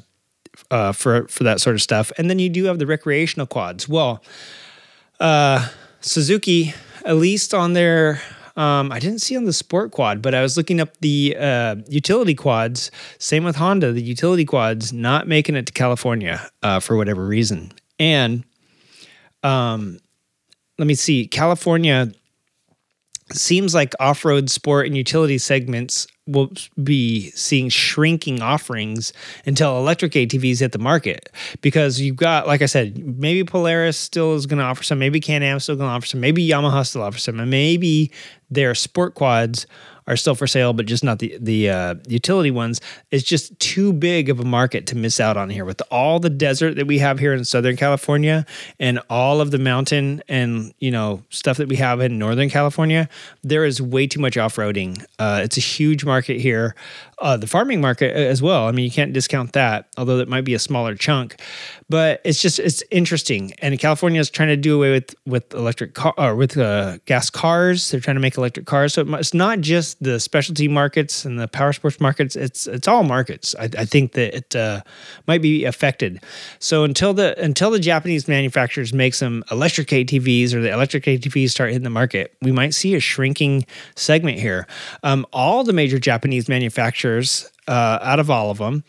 [0.71, 3.89] uh, for for that sort of stuff, and then you do have the recreational quads.
[3.89, 4.23] Well,
[5.21, 5.69] uh,
[6.01, 8.21] Suzuki, at least on their
[8.57, 11.77] um, I didn't see on the sport quad, but I was looking up the uh,
[11.89, 12.91] utility quads.
[13.19, 17.73] Same with Honda, the utility quads not making it to California uh, for whatever reason.
[17.99, 18.45] And
[19.43, 19.99] um,
[20.79, 22.13] let me see, California
[23.33, 29.13] seems like off-road sport and utility segments will be seeing shrinking offerings
[29.45, 31.31] until electric ATVs hit the market.
[31.61, 35.21] Because you've got like I said maybe Polaris still is going to offer some maybe
[35.21, 38.11] Can-Am still going to offer some maybe Yamaha still offers some and maybe
[38.51, 39.67] their sport quads
[40.07, 42.81] are still for sale, but just not the the uh, utility ones.
[43.11, 46.31] It's just too big of a market to miss out on here with all the
[46.31, 48.47] desert that we have here in Southern California
[48.79, 53.09] and all of the mountain and you know stuff that we have in Northern California.
[53.43, 55.05] There is way too much off roading.
[55.19, 56.75] Uh, it's a huge market here.
[57.23, 58.67] Uh, the farming market as well.
[58.67, 61.37] I mean, you can't discount that, although it might be a smaller chunk
[61.93, 63.53] but it's just it's interesting.
[63.59, 67.29] And California is trying to do away with with electric car or with uh, gas
[67.29, 67.91] cars.
[67.91, 68.95] They're trying to make electric cars.
[68.95, 72.35] So it's not just the specialty markets and the power sports markets.
[72.35, 73.55] It's it's all markets.
[73.61, 74.81] I, I think that it uh,
[75.27, 76.25] might be affected.
[76.61, 81.51] So until the until the Japanese manufacturers make some electric ATVs or the electric ATVs
[81.51, 84.67] start hitting the market, we might see a shrinking segment here.
[85.03, 87.12] Um, all the major Japanese manufacturers,
[87.69, 88.85] uh, out of all of them,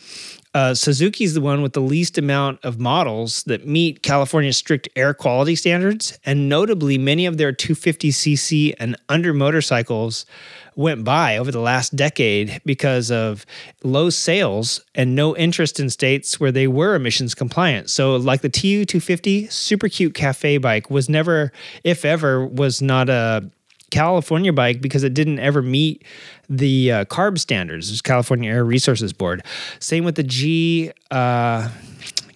[0.53, 4.87] uh, Suzuki is the one with the least amount of models that meet California's strict
[4.95, 10.27] air quality standards, and notably, many of their 250cc and under motorcycles
[10.75, 13.45] went by over the last decade because of
[13.83, 17.89] low sales and no interest in states where they were emissions compliant.
[17.89, 21.51] So, like the TU 250, super cute cafe bike was never,
[21.83, 23.49] if ever, was not a
[23.93, 26.03] California bike because it didn't ever meet
[26.49, 29.45] the uh, CARB standards, it's California Air Resources Board.
[29.79, 30.91] Same with the G.
[31.11, 31.69] Uh,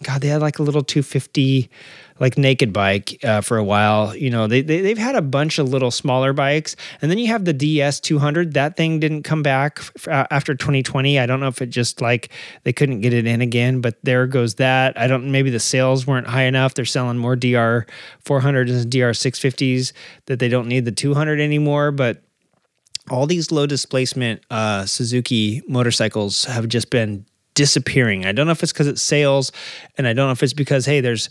[0.03, 1.67] God, they had like a little 250
[2.19, 4.15] like naked bike uh, for a while.
[4.15, 7.27] You know, they, they they've had a bunch of little smaller bikes, and then you
[7.27, 8.53] have the DS 200.
[8.53, 11.19] That thing didn't come back f- after 2020.
[11.19, 12.29] I don't know if it just like
[12.63, 14.97] they couldn't get it in again, but there goes that.
[14.99, 15.31] I don't.
[15.31, 16.73] Maybe the sales weren't high enough.
[16.73, 17.85] They're selling more DR
[18.25, 19.93] 400s and DR 650s
[20.25, 22.23] that they don't need the 200 anymore, but
[23.09, 28.25] all these low displacement uh, Suzuki motorcycles have just been disappearing.
[28.25, 29.51] I don't know if it's because it's sales,
[29.97, 31.29] and I don't know if it's because hey, there's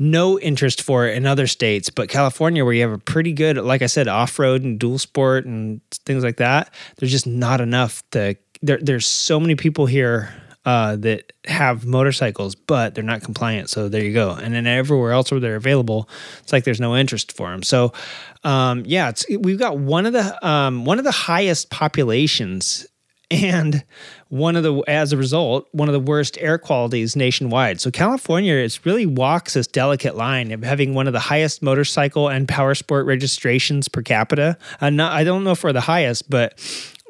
[0.00, 3.58] no interest for it in other states, but California, where you have a pretty good,
[3.58, 7.60] like I said, off road and dual sport and things like that, there's just not
[7.60, 8.34] enough to.
[8.62, 10.30] There, there's so many people here
[10.64, 13.70] uh, that have motorcycles, but they're not compliant.
[13.70, 14.32] So there you go.
[14.32, 16.08] And then everywhere else where they're available,
[16.40, 17.62] it's like there's no interest for them.
[17.62, 17.92] So
[18.44, 22.86] um, yeah, it's we've got one of the um, one of the highest populations
[23.30, 23.84] and
[24.28, 27.80] one of the as a result one of the worst air qualities nationwide.
[27.80, 32.28] So california is really walks this delicate line of having one of the highest motorcycle
[32.28, 34.58] and power sport registrations per capita.
[34.80, 36.58] Uh, not, i don't know if we're the highest but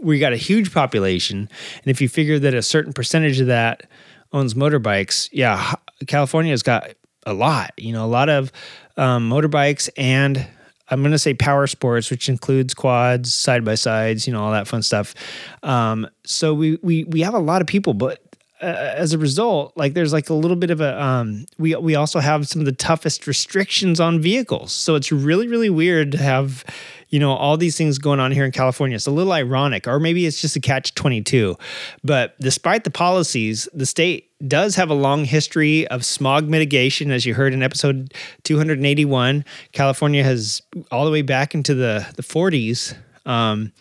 [0.02, 1.36] we got a huge population.
[1.82, 3.88] And if you figure that a certain percentage of that
[4.32, 5.74] owns motorbikes yeah
[6.06, 6.90] california's got
[7.26, 8.52] a lot you know a lot of
[8.96, 10.46] um, motorbikes and
[10.90, 14.52] I'm going to say power sports, which includes quads, side by sides, you know, all
[14.52, 15.14] that fun stuff.
[15.62, 18.19] Um, so we we we have a lot of people, but
[18.62, 21.94] uh, as a result, like there's like a little bit of a um, we we
[21.94, 24.72] also have some of the toughest restrictions on vehicles.
[24.72, 26.64] So it's really really weird to have
[27.10, 28.94] you know, all these things going on here in California.
[28.94, 31.58] It's a little ironic, or maybe it's just a catch 22.
[32.04, 37.10] But despite the policies, the state does have a long history of smog mitigation.
[37.10, 42.22] As you heard in episode 281, California has all the way back into the, the
[42.22, 42.96] 40s,
[43.26, 43.72] um,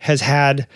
[0.00, 0.66] has had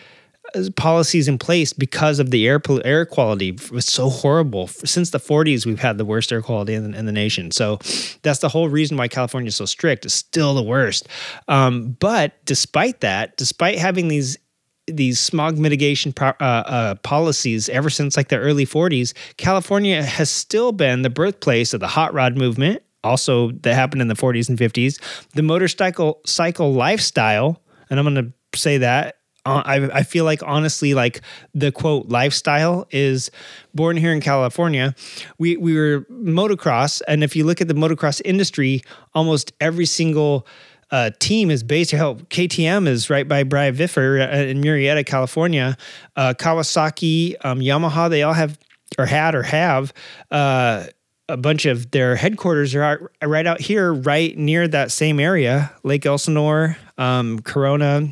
[0.77, 4.67] policies in place because of the air air quality was so horrible.
[4.67, 7.51] Since the 40s, we've had the worst air quality in the, in the nation.
[7.51, 7.79] So
[8.23, 10.05] that's the whole reason why California is so strict.
[10.05, 11.09] It's still the worst.
[11.49, 14.39] Um, but despite that, despite having these
[14.87, 20.73] these smog mitigation uh, uh, policies ever since like the early 40s, California has still
[20.73, 22.83] been the birthplace of the hot rod movement.
[23.05, 24.99] Also, that happened in the 40s and 50s.
[25.35, 29.18] The motorcycle cycle lifestyle, and I'm going to say that
[29.57, 31.21] I, I feel like honestly, like
[31.55, 33.31] the quote lifestyle is
[33.75, 34.95] born here in California.
[35.39, 38.83] We we were motocross, and if you look at the motocross industry,
[39.15, 40.47] almost every single
[40.91, 42.01] uh, team is based here.
[42.01, 45.77] KTM is right by Bryant Viffer uh, in Murrieta, California.
[46.17, 48.59] Uh, Kawasaki, um, Yamaha, they all have
[48.97, 49.93] or had or have
[50.31, 50.87] uh,
[51.29, 56.07] a bunch of their headquarters are right out here, right near that same area, Lake
[56.07, 58.09] Elsinore, um, Corona,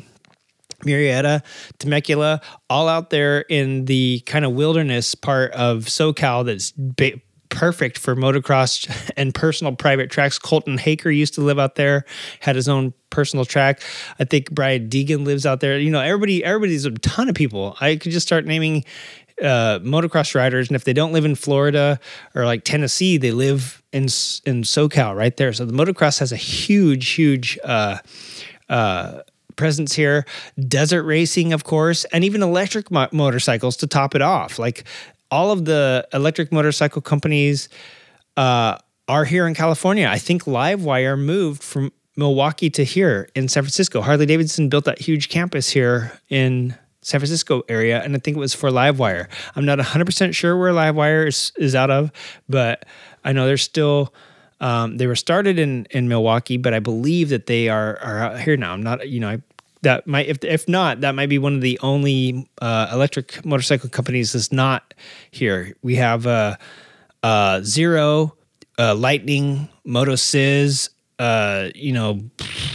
[0.83, 1.43] Murrieta,
[1.79, 7.97] Temecula, all out there in the kind of wilderness part of SoCal that's ba- perfect
[7.97, 10.37] for motocross and personal private tracks.
[10.37, 12.05] Colton Haaker used to live out there,
[12.39, 13.81] had his own personal track.
[14.19, 15.79] I think Brian Deegan lives out there.
[15.79, 17.75] You know, everybody, everybody's a ton of people.
[17.81, 18.85] I could just start naming
[19.41, 21.99] uh, motocross riders, and if they don't live in Florida
[22.35, 25.53] or like Tennessee, they live in in SoCal right there.
[25.53, 27.57] So the motocross has a huge, huge.
[27.63, 27.97] Uh,
[28.69, 29.21] uh,
[29.57, 30.25] presence here,
[30.67, 34.57] desert racing, of course, and even electric mo- motorcycles to top it off.
[34.57, 34.85] Like
[35.29, 37.67] all of the electric motorcycle companies
[38.37, 40.07] uh, are here in California.
[40.07, 44.01] I think Livewire moved from Milwaukee to here in San Francisco.
[44.01, 48.39] Harley Davidson built that huge campus here in San Francisco area, and I think it
[48.39, 49.27] was for Livewire.
[49.55, 52.11] I'm not 100% sure where Livewire is, is out of,
[52.49, 52.85] but
[53.23, 54.13] I know they're still
[54.59, 58.39] um, they were started in in Milwaukee, but I believe that they are are out
[58.39, 58.73] here now.
[58.73, 59.41] I'm not, you know, I,
[59.87, 63.89] that might if if not, that might be one of the only uh, electric motorcycle
[63.89, 64.93] companies that's not
[65.31, 65.77] here.
[65.81, 66.57] We have uh,
[67.23, 68.35] uh, Zero,
[68.77, 70.89] uh, Lightning, Moto Sizz.
[71.19, 72.19] Uh, you know,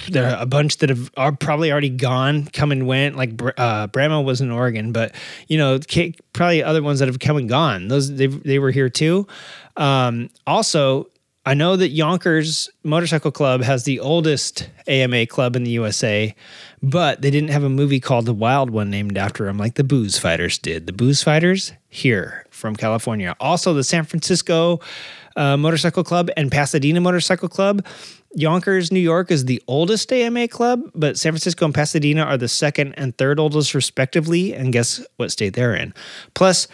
[0.08, 3.14] there are a bunch that have are probably already gone, come and went.
[3.14, 5.14] Like uh, Brammo was in Oregon, but
[5.48, 5.78] you know,
[6.32, 7.88] probably other ones that have come and gone.
[7.88, 9.26] Those they they were here too.
[9.76, 11.10] Um, also,
[11.44, 16.34] I know that Yonkers Motorcycle Club has the oldest AMA club in the USA,
[16.80, 19.82] but they didn't have a movie called The Wild One named after him like the
[19.82, 20.86] Booze Fighters did.
[20.86, 23.34] The Booze Fighters here from California.
[23.40, 24.78] Also, the San Francisco
[25.34, 27.84] uh, Motorcycle Club and Pasadena Motorcycle Club.
[28.34, 32.48] Yonkers, New York is the oldest AMA club, but San Francisco and Pasadena are the
[32.48, 34.54] second and third oldest, respectively.
[34.54, 35.92] And guess what state they're in?
[36.34, 36.68] Plus,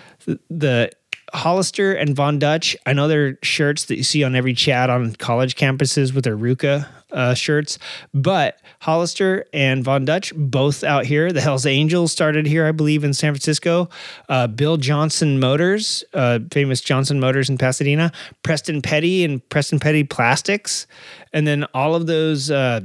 [0.50, 0.90] the
[1.34, 5.14] Hollister and Von Dutch, I know they're shirts that you see on every chat on
[5.14, 7.78] college campuses with their RVCA uh, shirts,
[8.12, 11.32] but Hollister and Von Dutch both out here.
[11.32, 13.88] The Hells Angels started here, I believe, in San Francisco.
[14.28, 18.12] Uh, Bill Johnson Motors, uh, famous Johnson Motors in Pasadena.
[18.42, 20.86] Preston Petty and Preston Petty Plastics,
[21.32, 22.80] and then all of those uh,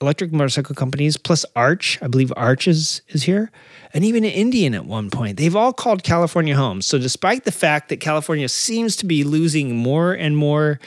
[0.00, 1.98] electric motorcycle companies plus Arch.
[2.02, 3.50] I believe Arch is is here
[3.94, 5.38] and even an Indian at one point.
[5.38, 6.82] They've all called California home.
[6.82, 10.80] So, despite the fact that California seems to be losing more and more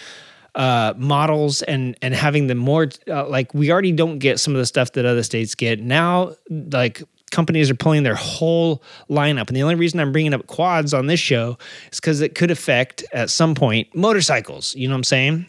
[0.53, 4.59] uh, models and and having the more uh, like we already don't get some of
[4.59, 9.47] the stuff that other states get now, like companies are pulling their whole lineup.
[9.47, 11.57] And the only reason I'm bringing up quads on this show
[11.91, 14.75] is because it could affect at some point motorcycles.
[14.75, 15.45] You know what I'm saying?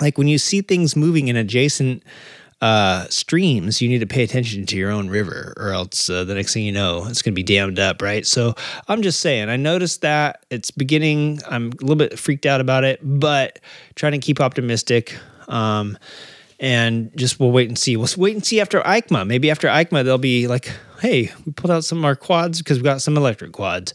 [0.00, 2.02] Like when you see things moving in adjacent
[2.60, 6.34] uh, streams, you need to pay attention to your own river, or else uh, the
[6.34, 8.26] next thing you know, it's going to be dammed up, right?
[8.26, 8.54] So
[8.88, 11.40] I'm just saying, I noticed that it's beginning.
[11.48, 13.60] I'm a little bit freaked out about it, but
[13.94, 15.16] trying to keep optimistic.
[15.46, 15.96] Um,
[16.60, 17.96] and just we'll wait and see.
[17.96, 19.26] We'll wait and see after EICMA.
[19.26, 20.68] Maybe after EICMA, they'll be like,
[21.00, 23.94] "Hey, we pulled out some of our quads because we got some electric quads."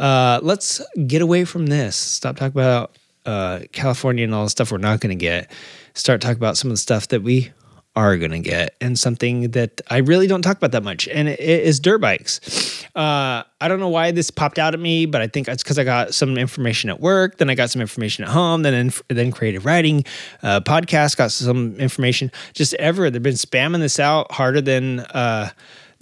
[0.00, 1.94] Uh, let's get away from this.
[1.94, 5.50] Stop talking about uh, California and all the stuff we're not going to get.
[5.94, 7.52] Start talking about some of the stuff that we
[7.94, 11.28] are going to get and something that I really don't talk about that much, and
[11.28, 12.84] it is dirt bikes.
[12.94, 15.78] Uh, I don't know why this popped out at me, but I think it's because
[15.78, 19.02] I got some information at work, then I got some information at home, then inf-
[19.08, 20.04] then creative writing,
[20.42, 22.30] uh, podcast got some information.
[22.54, 25.50] Just ever they've been spamming this out harder than uh,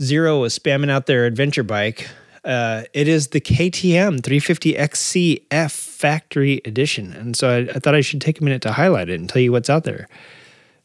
[0.01, 2.09] Zero was spamming out their adventure bike.
[2.45, 8.21] Uh, it is the KTM 350XCF Factory Edition, and so I, I thought I should
[8.21, 10.09] take a minute to highlight it and tell you what's out there.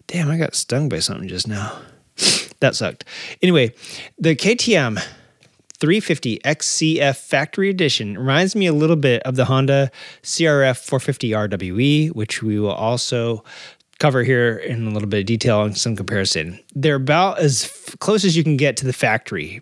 [0.07, 1.77] Damn, I got stung by something just now.
[2.59, 3.05] that sucked.
[3.41, 3.73] Anyway,
[4.17, 5.03] the KTM
[5.79, 9.91] 350 XCF Factory Edition reminds me a little bit of the Honda
[10.23, 13.43] CRF 450 RWE, which we will also
[13.99, 16.59] cover here in a little bit of detail and some comparison.
[16.73, 19.61] They're about as f- close as you can get to the factory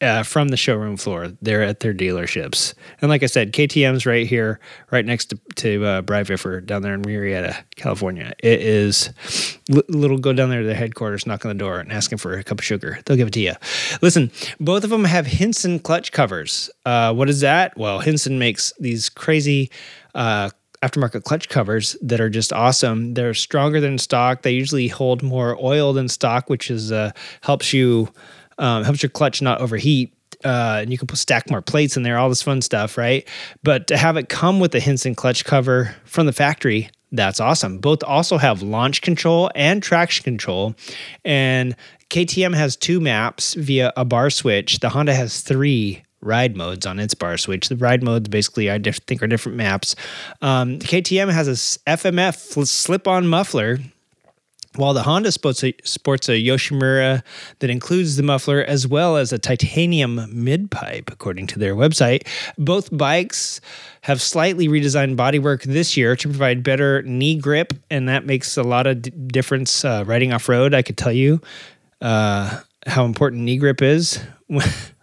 [0.00, 1.32] uh, from the showroom floor.
[1.42, 2.74] They're at their dealerships.
[3.00, 7.02] And like I said, KTM's right here, right next to, to uh, down there in
[7.02, 8.32] Murrieta, California.
[8.38, 9.10] It is
[9.68, 12.18] li- little go down there to their headquarters, knock on the door, and ask them
[12.18, 12.98] for a cup of sugar.
[13.04, 13.54] They'll give it to you.
[14.02, 16.70] Listen, both of them have Hinson clutch covers.
[16.84, 17.76] Uh, what is that?
[17.76, 19.70] Well, Hinson makes these crazy.
[20.14, 20.50] Uh,
[20.84, 23.14] aftermarket clutch covers that are just awesome.
[23.14, 24.42] They're stronger than stock.
[24.42, 28.12] They usually hold more oil than stock, which is uh, helps you
[28.58, 30.12] um, helps your clutch not overheat.
[30.44, 33.26] Uh, and you can stack more plates in there, all this fun stuff, right?
[33.62, 37.78] But to have it come with a Hinson clutch cover from the factory, that's awesome.
[37.78, 40.74] Both also have launch control and traction control.
[41.24, 41.76] And
[42.10, 44.80] KTM has two maps via a bar switch.
[44.80, 47.68] The Honda has three ride modes on its bar switch.
[47.68, 49.94] The ride modes basically I diff- think are different maps.
[50.42, 53.78] Um, KTM has a FMF slip-on muffler
[54.76, 57.22] while the Honda sports a, sports a Yoshimura
[57.60, 62.26] that includes the muffler as well as a titanium mid pipe, according to their website,
[62.58, 63.60] both bikes
[64.02, 68.62] have slightly redesigned bodywork this year to provide better knee grip, and that makes a
[68.62, 70.74] lot of d- difference uh, riding off road.
[70.74, 71.40] I could tell you
[72.00, 74.20] uh, how important knee grip is.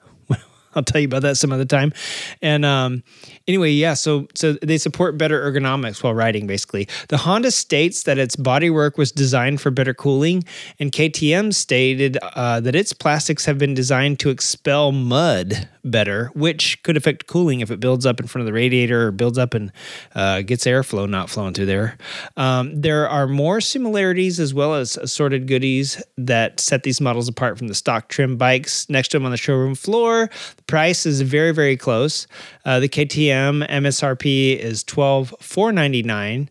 [0.75, 1.93] I'll tell you about that some other time.
[2.41, 3.03] And um,
[3.47, 6.47] anyway, yeah, so so they support better ergonomics while riding.
[6.47, 10.43] Basically, the Honda states that its bodywork was designed for better cooling,
[10.79, 16.81] and KTM stated uh, that its plastics have been designed to expel mud better, which
[16.83, 19.53] could affect cooling if it builds up in front of the radiator or builds up
[19.53, 19.71] and
[20.15, 21.97] uh, gets airflow not flowing through there.
[22.37, 27.57] Um, there are more similarities as well as assorted goodies that set these models apart
[27.57, 30.29] from the stock trim bikes next to them on the showroom floor.
[30.71, 32.27] Price is very, very close.
[32.65, 36.49] Uh, the KTM MSRP is twelve four ninety nine.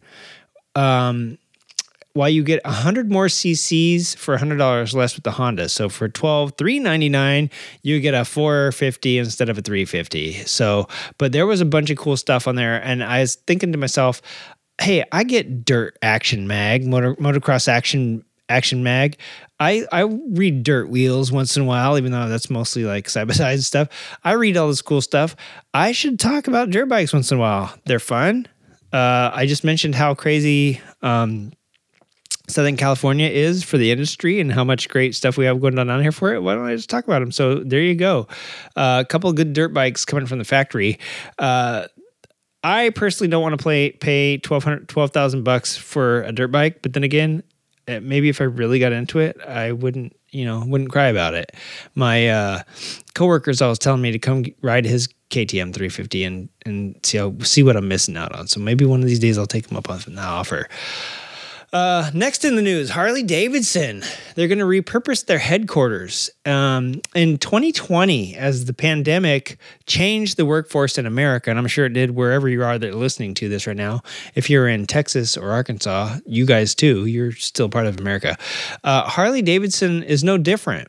[0.75, 1.39] Um,
[2.13, 5.69] while you get 100 more cc's for $100 less with the Honda.
[5.69, 7.51] So for 12 399
[7.83, 10.33] you get a 450 instead of a 350.
[10.45, 13.73] So, but there was a bunch of cool stuff on there and I was thinking
[13.73, 14.23] to myself,
[14.81, 19.17] "Hey, I get Dirt Action Mag, motor, motocross action action mag.
[19.61, 23.29] I, I read dirt wheels once in a while, even though that's mostly like side
[23.29, 23.89] by side stuff.
[24.25, 25.37] I read all this cool stuff.
[25.75, 27.75] I should talk about dirt bikes once in a while.
[27.85, 28.49] They're fun.
[28.93, 31.53] Uh, I just mentioned how crazy um,
[32.49, 35.87] Southern California is for the industry and how much great stuff we have going on
[35.87, 36.43] down here for it.
[36.43, 37.31] Why don't I just talk about them?
[37.31, 38.27] So there you go.
[38.77, 40.99] Uh, a couple of good dirt bikes coming from the factory.
[41.39, 41.87] Uh,
[42.65, 46.93] I personally don't want to play pay 1200 12,000 bucks for a dirt bike, but
[46.93, 47.43] then again,
[47.87, 51.53] maybe if I really got into it, I wouldn't, you know, wouldn't cry about it.
[51.95, 52.63] My uh
[53.15, 57.63] coworkers always telling me to come ride his KTM 350 and and see how, see
[57.63, 58.47] what I'm missing out on.
[58.49, 60.69] So maybe one of these days I'll take him up on the offer.
[61.73, 64.03] Uh, next in the news, Harley Davidson.
[64.35, 66.29] They're going to repurpose their headquarters.
[66.45, 69.57] Um, in 2020, as the pandemic
[69.87, 72.97] changed the workforce in America, and I'm sure it did wherever you are that are
[72.97, 74.03] listening to this right now.
[74.35, 78.37] If you're in Texas or Arkansas, you guys too, you're still part of America.
[78.83, 80.89] Uh, Harley Davidson is no different.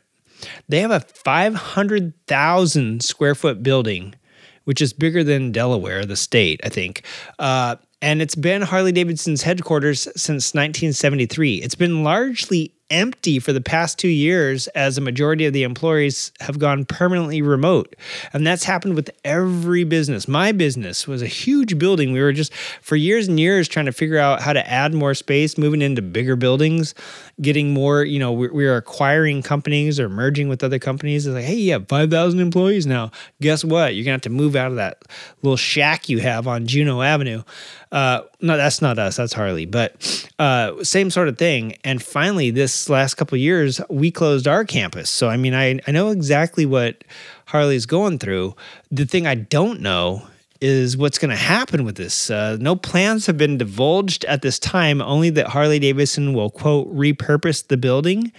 [0.68, 4.16] They have a 500,000 square foot building,
[4.64, 7.04] which is bigger than Delaware, the state, I think.
[7.38, 11.62] Uh, and it's been Harley Davidson's headquarters since 1973.
[11.62, 16.30] It's been largely empty for the past two years as a majority of the employees
[16.40, 17.96] have gone permanently remote.
[18.32, 20.28] And that's happened with every business.
[20.28, 22.12] My business was a huge building.
[22.12, 22.52] We were just
[22.82, 26.02] for years and years trying to figure out how to add more space, moving into
[26.02, 26.94] bigger buildings,
[27.42, 31.26] getting more, you know, we, we are acquiring companies or merging with other companies.
[31.26, 33.10] It's like, hey, you have 5,000 employees now.
[33.40, 33.94] Guess what?
[33.94, 35.02] You're going to have to move out of that
[35.42, 37.42] little shack you have on Juneau Avenue.
[37.90, 39.16] Uh, no, that's not us.
[39.16, 39.66] That's Harley.
[39.66, 41.76] But uh, same sort of thing.
[41.84, 45.10] And finally, this last couple years, we closed our campus.
[45.10, 47.04] So I mean, I I know exactly what
[47.46, 48.56] Harley's going through.
[48.90, 50.26] The thing I don't know
[50.62, 52.30] is what's going to happen with this.
[52.30, 55.02] Uh, no plans have been divulged at this time.
[55.02, 58.32] Only that Harley Davidson will quote repurpose the building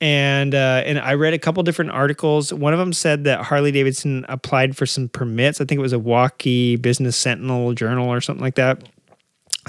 [0.00, 2.52] and uh, and I read a couple different articles.
[2.52, 5.60] One of them said that Harley Davidson applied for some permits.
[5.60, 8.88] I think it was a Waukee Business Sentinel Journal or something like that.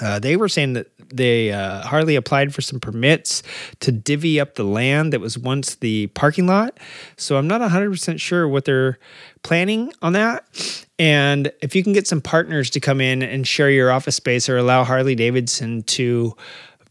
[0.02, 3.44] Uh, they were saying that they uh, Harley applied for some permits
[3.80, 6.78] to divvy up the land that was once the parking lot.
[7.18, 9.00] So I'm not 100% sure what they're
[9.44, 10.46] planning on that.
[10.98, 14.50] And if you can get some partners to come in and share your office space
[14.50, 16.36] or allow Harley Davidson to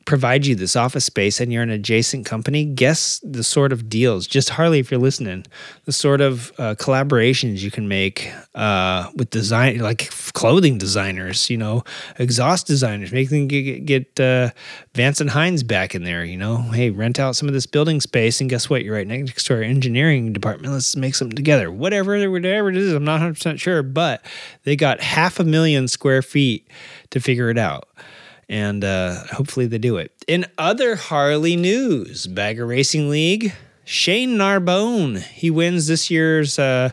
[0.08, 4.26] provide you this office space and you're an adjacent company, guess the sort of deals,
[4.26, 5.44] just Harley, if you're listening,
[5.84, 11.58] the sort of uh, collaborations you can make uh, with design, like clothing designers, you
[11.58, 11.84] know,
[12.18, 14.48] exhaust designers, make them get, get uh,
[14.94, 18.00] Vance and Hines back in there, you know, hey, rent out some of this building
[18.00, 18.84] space and guess what?
[18.84, 20.72] You're right next to our engineering department.
[20.72, 21.70] Let's make something together.
[21.70, 24.24] Whatever, whatever it is, I'm not 100% sure, but
[24.64, 26.66] they got half a million square feet
[27.10, 27.90] to figure it out
[28.48, 30.12] and uh, hopefully they do it.
[30.26, 33.52] In other Harley news, Bagger Racing League,
[33.84, 36.90] Shane Narbonne, he wins this year's uh,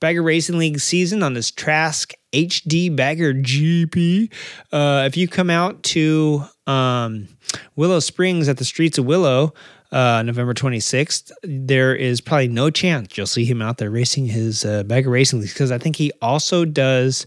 [0.00, 4.32] Bagger Racing League season on his Trask HD Bagger GP.
[4.72, 7.28] Uh, if you come out to um,
[7.76, 9.54] Willow Springs at the streets of Willow,
[9.92, 14.64] uh, November 26th, there is probably no chance you'll see him out there racing his
[14.64, 17.26] uh, Bagger Racing League because I think he also does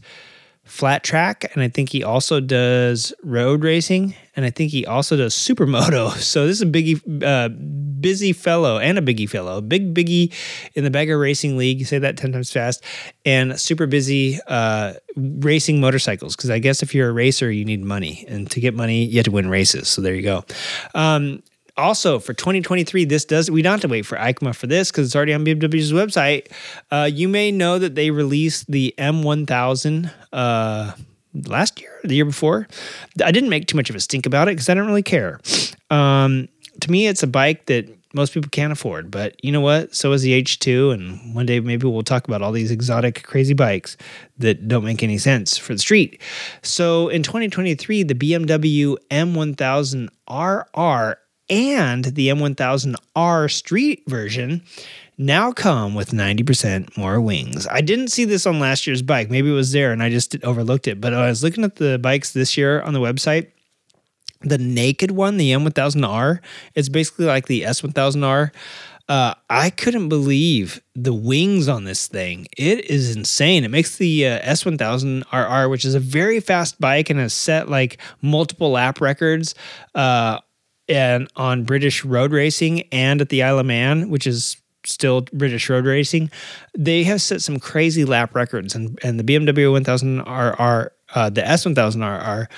[0.71, 5.17] flat track and I think he also does road racing and I think he also
[5.17, 6.15] does supermoto.
[6.31, 10.33] So this is a biggie, uh, busy fellow and a biggie fellow, big biggie
[10.73, 11.85] in the Bagger Racing League.
[11.85, 12.83] Say that ten times fast,
[13.25, 16.37] and super busy uh, racing motorcycles.
[16.37, 19.17] Because I guess if you're a racer, you need money, and to get money, you
[19.17, 19.89] have to win races.
[19.89, 20.45] So there you go.
[20.95, 21.43] Um,
[21.77, 25.07] also for 2023 this does we don't have to wait for EICMA for this because
[25.07, 26.51] it's already on bmw's website.
[26.91, 30.91] Uh, you may know that they released the m1000 uh,
[31.45, 32.67] last year the year before.
[33.23, 35.39] I didn't make too much of a stink about it because i don't really care.
[35.89, 36.47] Um,
[36.79, 39.95] to me it's a bike that most people can't afford but you know what?
[39.95, 43.53] So is the h2 and one day maybe we'll talk about all these exotic crazy
[43.53, 43.97] bikes
[44.37, 46.21] that don't make any sense for the street.
[46.61, 51.17] So in 2023 the bmw m1000 rr
[51.51, 54.63] and the M1000R Street version
[55.17, 57.67] now come with 90% more wings.
[57.69, 59.29] I didn't see this on last year's bike.
[59.29, 60.99] Maybe it was there and I just overlooked it.
[60.99, 63.51] But I was looking at the bikes this year on the website.
[64.39, 66.39] The naked one, the M1000R,
[66.73, 68.51] it's basically like the S1000R.
[69.07, 72.47] Uh, I couldn't believe the wings on this thing.
[72.57, 73.63] It is insane.
[73.63, 77.97] It makes the uh, S1000RR, which is a very fast bike and has set like
[78.21, 79.53] multiple lap records
[79.93, 80.39] uh,
[80.91, 85.69] and on British road racing and at the Isle of Man, which is still British
[85.69, 86.29] road racing,
[86.77, 88.75] they have set some crazy lap records.
[88.75, 92.49] And, and the BMW 1000 RR, uh, the S1000 RR,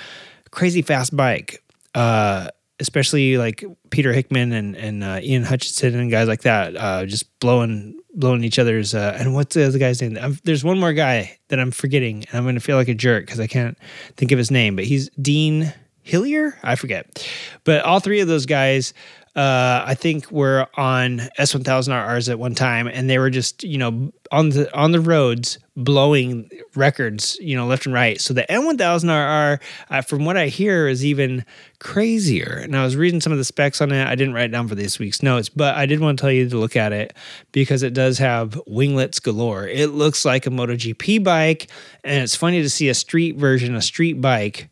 [0.50, 1.62] crazy fast bike.
[1.94, 2.48] Uh,
[2.80, 7.38] especially like Peter Hickman and and uh, Ian Hutchinson and guys like that, uh, just
[7.38, 8.96] blowing blowing each other's.
[8.96, 10.18] Uh, and what's the other guy's name?
[10.20, 12.94] I'm, there's one more guy that I'm forgetting, and I'm going to feel like a
[12.94, 13.78] jerk because I can't
[14.16, 14.74] think of his name.
[14.74, 15.72] But he's Dean
[16.04, 17.26] Hillier, I forget.
[17.64, 18.92] But all three of those guys,
[19.36, 24.12] uh, I think were on S1000RRs at one time, and they were just you know
[24.30, 28.20] on the on the roads blowing records, you know, left and right.
[28.20, 31.44] So the M1000RR, uh, from what I hear, is even
[31.80, 32.60] crazier.
[32.62, 34.06] And I was reading some of the specs on it.
[34.06, 36.48] I didn't write down for this week's notes, but I did want to tell you
[36.48, 37.12] to look at it
[37.50, 39.66] because it does have winglets galore.
[39.66, 41.68] It looks like a MotoGP bike,
[42.04, 44.68] and it's funny to see a street version, a street bike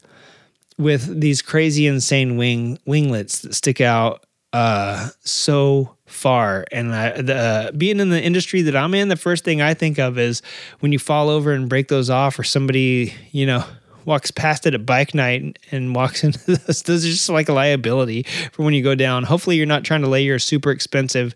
[0.79, 6.65] with these crazy insane wing winglets that stick out uh, so far.
[6.71, 9.75] And I, the, uh, being in the industry that I'm in, the first thing I
[9.75, 10.43] think of is
[10.81, 13.65] when you fall over and break those off, or somebody you know
[14.05, 16.83] walks past it at bike night and walks into this.
[16.83, 19.25] Those are just like a liability for when you go down.
[19.25, 21.35] Hopefully, you're not trying to lay your super expensive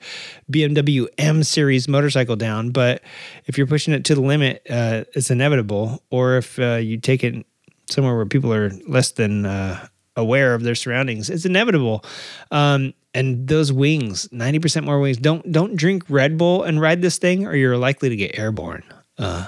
[0.51, 3.03] BMW M series motorcycle down, but
[3.47, 6.03] if you're pushing it to the limit, uh, it's inevitable.
[6.11, 7.47] Or if uh, you take it
[7.89, 12.05] somewhere where people are less than uh, aware of their surroundings, it's inevitable.
[12.51, 15.17] Um, and those wings, ninety percent more wings.
[15.17, 18.83] Don't don't drink Red Bull and ride this thing, or you're likely to get airborne.
[19.19, 19.47] Uh,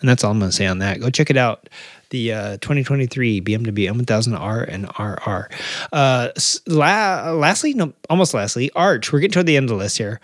[0.00, 1.00] and that's all I'm going to say on that.
[1.00, 1.68] Go check it out.
[2.10, 5.48] The uh, 2023 BMW M1000R and RR.
[5.92, 6.28] Uh,
[6.66, 9.12] la- lastly, no, almost lastly, Arch.
[9.12, 10.20] We're getting toward the end of the list here.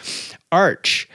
[0.50, 1.09] Arch.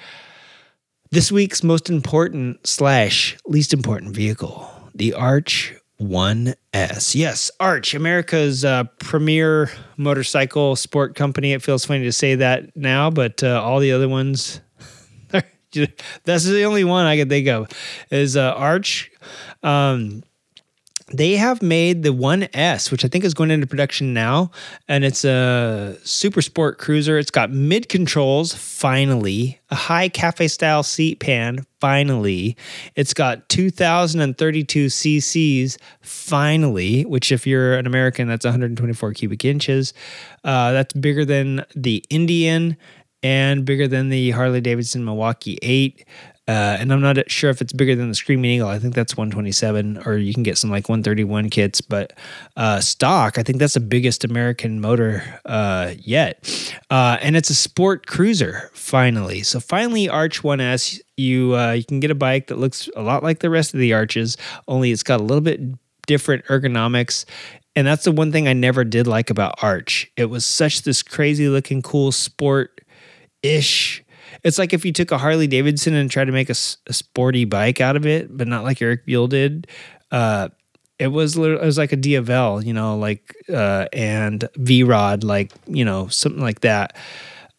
[1.12, 7.16] This week's most important slash least important vehicle, the Arch 1S.
[7.16, 11.54] Yes, Arch, America's uh, premier motorcycle sport company.
[11.54, 14.62] It feels funny to say that now, but uh, all the other ones,
[16.24, 17.68] that's the only one I can think of
[18.12, 19.12] is uh, Arch.
[19.64, 20.24] Um,
[21.14, 24.52] they have made the 1S, which I think is going into production now,
[24.90, 27.18] and it's a super sport cruiser.
[27.18, 32.58] It's got mid controls, finally, a high cafe style seat pan, finally.
[32.96, 39.94] It's got 2,032 cc's, finally, which, if you're an American, that's 124 cubic inches.
[40.44, 42.76] Uh, that's bigger than the Indian
[43.24, 46.06] and bigger than the Harley Davidson Milwaukee 8.
[46.48, 48.70] Uh, and I'm not sure if it's bigger than the Screaming Eagle.
[48.70, 51.82] I think that's 127, or you can get some like 131 kits.
[51.82, 52.14] But
[52.56, 56.50] uh, stock, I think that's the biggest American motor uh, yet.
[56.90, 59.44] Uh, and it's a sport cruiser, finally.
[59.44, 63.24] So finally, Arch 1S, you uh, you can get a bike that looks a lot
[63.24, 64.38] like the rest of the Arches,
[64.68, 65.60] only it's got a little bit
[66.06, 67.26] different ergonomics.
[67.76, 70.10] And that's the one thing I never did like about Arch.
[70.16, 72.82] It was such this crazy looking, cool sport
[73.44, 74.04] ish
[74.44, 76.56] it's like if you took a Harley Davidson and tried to make a,
[76.88, 79.68] a sporty bike out of it, but not like Eric Buell did.
[80.12, 80.50] Uh,
[81.00, 85.52] it was it was like a Diavel, you know, like uh, and V Rod, like
[85.68, 86.96] you know, something like that.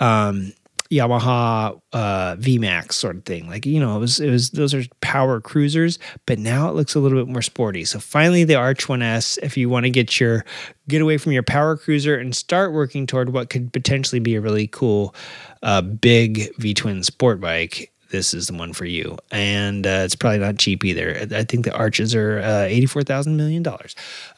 [0.00, 0.52] Um,
[0.90, 3.46] Yamaha uh, VMAX sort of thing.
[3.48, 6.94] Like you know, it was it was those are power cruisers, but now it looks
[6.94, 7.84] a little bit more sporty.
[7.84, 10.44] So finally, the Arch 1S, if you want to get your
[10.88, 14.40] get away from your power cruiser and start working toward what could potentially be a
[14.40, 15.14] really cool
[15.62, 19.18] uh, big V twin sport bike, this is the one for you.
[19.30, 21.26] And uh, it's probably not cheap either.
[21.34, 23.64] I think the arches are uh, $84,000 million.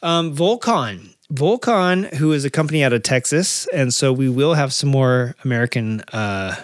[0.03, 1.13] Um, Volcon.
[1.31, 3.67] Volcon, who is a company out of Texas.
[3.73, 6.55] And so we will have some more American uh,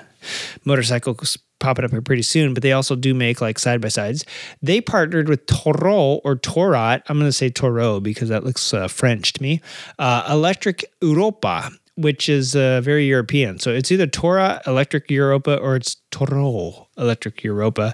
[0.65, 4.25] motorcycles popping up here pretty soon, but they also do make like side by sides.
[4.61, 7.01] They partnered with Toro or Torrot.
[7.07, 9.61] I'm going to say Toro because that looks uh, French to me.
[9.97, 13.57] Uh, Electric Europa which is uh, very European.
[13.59, 17.93] So it's either Tora Electric Europa or it's Toro Electric Europa.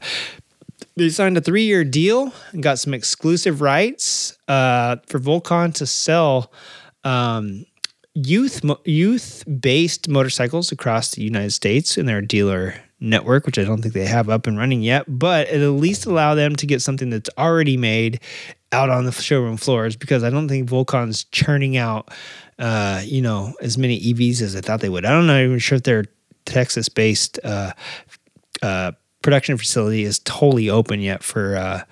[0.96, 5.86] They signed a three year deal and got some exclusive rights uh, for Volcon to
[5.86, 6.52] sell
[7.04, 7.66] um,
[8.14, 13.82] youth youth based motorcycles across the United States in their dealer network, which I don't
[13.82, 17.10] think they have up and running yet, but at least allow them to get something
[17.10, 18.22] that's already made
[18.72, 22.10] out on the showroom floors because I don't think Volcon's churning out
[22.60, 25.06] uh, you know, as many EVs as I thought they would.
[25.06, 26.06] I don't know even sure if they're
[26.46, 27.74] Texas based uh,
[28.62, 28.92] uh,
[29.24, 31.84] production facility is totally open yet for uh,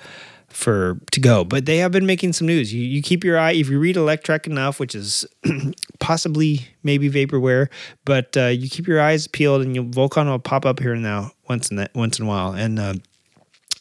[0.50, 2.72] for to go, but they have been making some news.
[2.74, 5.26] You, you keep your eye if you read Electrek enough, which is
[6.00, 7.68] possibly maybe vaporware,
[8.06, 11.02] but uh, you keep your eyes peeled, and you Volcon will pop up here and
[11.02, 12.94] now once in that once in a while, and uh,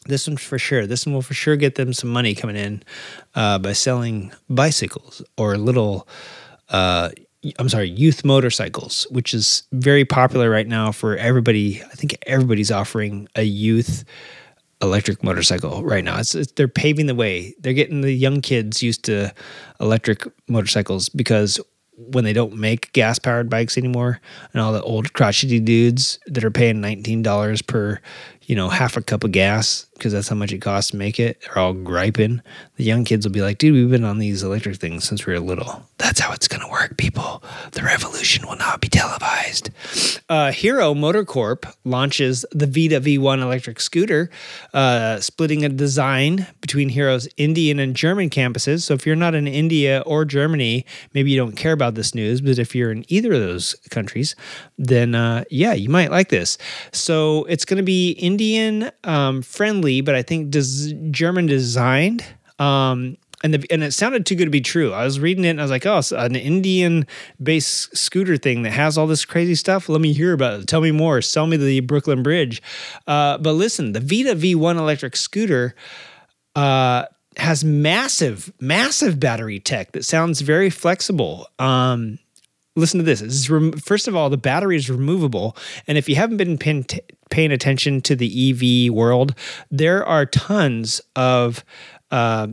[0.07, 0.87] this one for sure.
[0.87, 2.83] This one will for sure get them some money coming in
[3.35, 6.09] uh, by selling bicycles or little
[6.71, 7.11] uh,
[7.59, 11.83] I'm sorry, youth motorcycles, which is very popular right now for everybody.
[11.83, 14.05] I think everybody's offering a youth
[14.83, 16.19] electric motorcycle right now.
[16.19, 17.55] It's, it's, they're paving the way.
[17.61, 19.33] They're getting the young kids used to
[19.81, 21.61] electric motorcycles because
[21.97, 24.21] when they don't make gas powered bikes anymore,
[24.53, 28.01] and all the old crotchety dudes that are paying nineteen dollars per,
[28.51, 31.21] you know, half a cup of gas because that's how much it costs to make
[31.21, 32.43] it, are all griping.
[32.79, 35.33] The young kids will be like, "Dude, we've been on these electric things since we
[35.33, 35.89] were little.
[35.99, 37.40] That's how it's gonna work, people.
[37.81, 39.71] The revolution will not be televised."
[40.29, 44.29] Uh, Hero MotoCorp launches the Vida V1 electric scooter,
[44.75, 48.83] uh, splitting a design between Hero's Indian and German campuses.
[48.83, 52.43] So if you're not in India or Germany, maybe you don't care about this news,
[52.43, 54.37] but if you're in either of those countries,
[54.77, 56.59] then uh, yeah, you might like this.
[56.93, 62.27] So it's going to be Indian um, friendly, but I think des- German designed.
[62.59, 64.93] Um, and the, and it sounded too good to be true.
[64.93, 67.07] I was reading it and I was like, oh, an Indian
[67.43, 69.89] based scooter thing that has all this crazy stuff.
[69.89, 70.67] Let me hear about it.
[70.67, 71.23] Tell me more.
[71.23, 72.63] Sell me the Brooklyn Bridge.
[73.07, 75.75] Uh, but listen, the Vida V1 electric scooter
[76.55, 77.05] uh,
[77.37, 81.47] has massive, massive battery tech that sounds very flexible.
[81.59, 82.19] Um,
[82.77, 83.49] listen to this.
[83.49, 87.01] rem- first of all, the battery is removable, and if you haven't been pin- t-
[87.31, 89.35] paying attention to the EV world,
[89.71, 91.65] there are tons of
[92.11, 92.49] uh,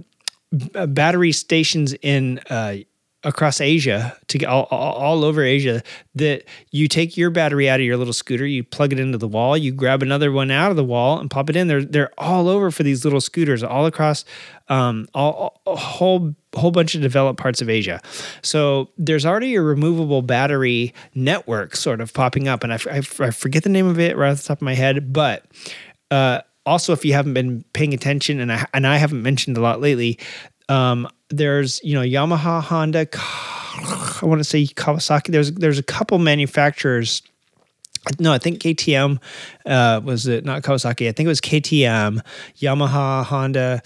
[0.51, 2.77] battery stations in uh,
[3.23, 5.81] across Asia to all, all, over Asia
[6.15, 9.27] that you take your battery out of your little scooter, you plug it into the
[9.27, 11.67] wall, you grab another one out of the wall and pop it in.
[11.67, 14.23] They're they're all over for these little scooters, all across
[14.69, 18.01] um, all, a whole whole bunch of developed parts of Asia.
[18.43, 23.31] So there's already a removable battery network sort of popping up, and I, I, I
[23.31, 25.45] forget the name of it right off the top of my head, but.
[26.09, 29.61] Uh, also, if you haven't been paying attention, and I and I haven't mentioned a
[29.61, 30.19] lot lately,
[30.69, 33.07] Um, there's you know Yamaha, Honda,
[34.21, 35.31] I want to say Kawasaki.
[35.31, 37.21] There's there's a couple manufacturers.
[38.19, 39.19] No, I think KTM
[39.65, 41.07] uh, was it not Kawasaki.
[41.07, 42.21] I think it was KTM,
[42.57, 43.81] Yamaha, Honda,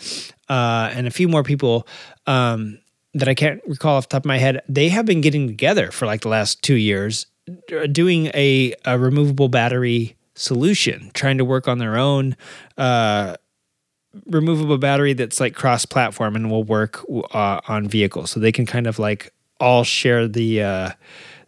[0.49, 1.87] uh, and a few more people
[2.27, 2.79] um,
[3.13, 4.61] that I can't recall off the top of my head.
[4.67, 7.25] They have been getting together for like the last two years,
[7.91, 12.35] doing a, a removable battery solution, trying to work on their own
[12.77, 13.35] uh,
[14.25, 18.31] removable battery that's like cross platform and will work uh, on vehicles.
[18.31, 20.89] So they can kind of like all share the uh,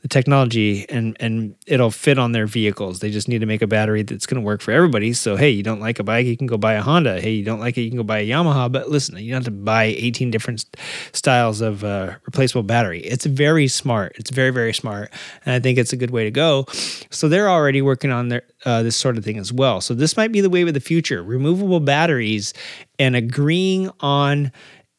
[0.04, 3.00] the technology and and it'll fit on their vehicles.
[3.00, 5.14] They just need to make a battery that's going to work for everybody.
[5.14, 7.22] So hey, you don't like a bike, you can go buy a Honda.
[7.22, 8.70] Hey, you don't like it, you can go buy a Yamaha.
[8.70, 10.66] But listen, you don't have to buy 18 different
[11.14, 13.00] styles of uh, replaceable battery.
[13.00, 14.14] It's very smart.
[14.18, 15.12] It's very very smart,
[15.46, 16.66] and I think it's a good way to go.
[17.10, 19.80] So they're already working on their uh, this sort of thing as well.
[19.80, 22.54] So this might be the wave of the future: removable batteries
[23.00, 24.52] and agreeing on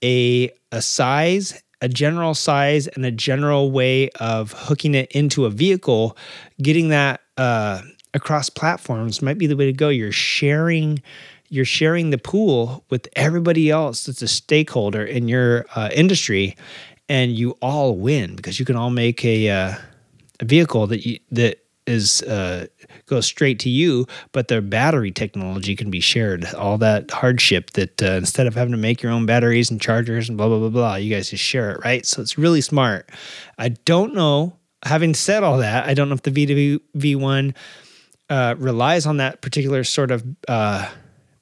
[0.03, 5.51] a a size a general size and a general way of hooking it into a
[5.51, 6.17] vehicle,
[6.63, 9.89] getting that uh, across platforms might be the way to go.
[9.89, 11.03] You're sharing
[11.51, 16.57] you're sharing the pool with everybody else that's a stakeholder in your uh, industry,
[17.09, 19.75] and you all win because you can all make a, uh,
[20.41, 22.67] a vehicle that you, that is uh,
[23.07, 26.45] goes straight to you, but their battery technology can be shared.
[26.55, 30.29] All that hardship that uh, instead of having to make your own batteries and chargers
[30.29, 32.05] and blah blah blah blah, you guys just share it, right?
[32.07, 33.11] So it's really smart.
[33.59, 34.57] I don't know.
[34.85, 37.55] Having said all that, I don't know if the VW V1
[38.29, 40.91] uh, relies on that particular sort of uh,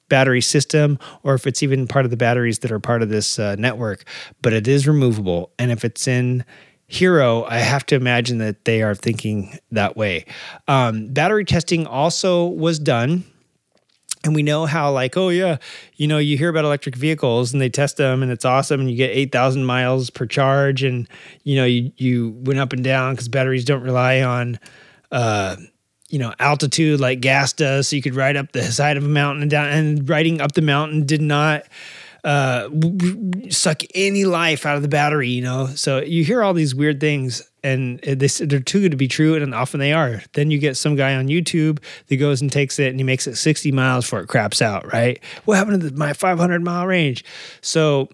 [0.09, 3.39] battery system or if it's even part of the batteries that are part of this
[3.39, 4.03] uh, network,
[4.41, 5.51] but it is removable.
[5.57, 6.45] And if it's in
[6.87, 10.25] Hero, I have to imagine that they are thinking that way.
[10.67, 13.23] Um, battery testing also was done.
[14.25, 15.57] And we know how, like, oh, yeah,
[15.97, 18.89] you know, you hear about electric vehicles and they test them and it's awesome and
[18.89, 20.81] you get 8,000 miles per charge.
[20.81, 21.09] And,
[21.43, 24.59] you know, you, you went up and down because batteries don't rely on,
[25.11, 25.57] uh,
[26.07, 27.89] you know, altitude like gas does.
[27.89, 29.69] So you could ride up the side of a mountain and down.
[29.69, 31.63] And riding up the mountain did not
[32.23, 32.69] uh,
[33.49, 35.67] suck any life out of the battery, you know.
[35.67, 39.35] So you hear all these weird things, and they they're too good to be true,
[39.35, 40.21] and often they are.
[40.33, 43.27] Then you get some guy on YouTube that goes and takes it and he makes
[43.27, 44.91] it 60 miles before it craps out.
[44.91, 45.21] Right?
[45.45, 47.25] What happened to my 500 mile range?
[47.61, 48.09] So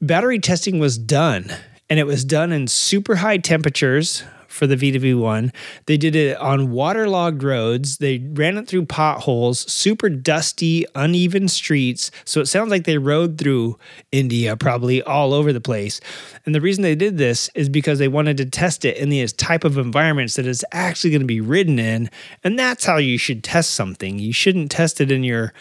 [0.00, 1.52] battery testing was done,
[1.90, 5.52] and it was done in super high temperatures for the VW1.
[5.86, 7.98] They did it on waterlogged roads.
[7.98, 12.10] They ran it through potholes, super dusty, uneven streets.
[12.24, 13.78] So it sounds like they rode through
[14.12, 16.00] India, probably all over the place.
[16.44, 19.32] And the reason they did this is because they wanted to test it in these
[19.32, 22.10] type of environments that it's actually going to be ridden in.
[22.44, 24.18] And that's how you should test something.
[24.18, 25.52] You shouldn't test it in your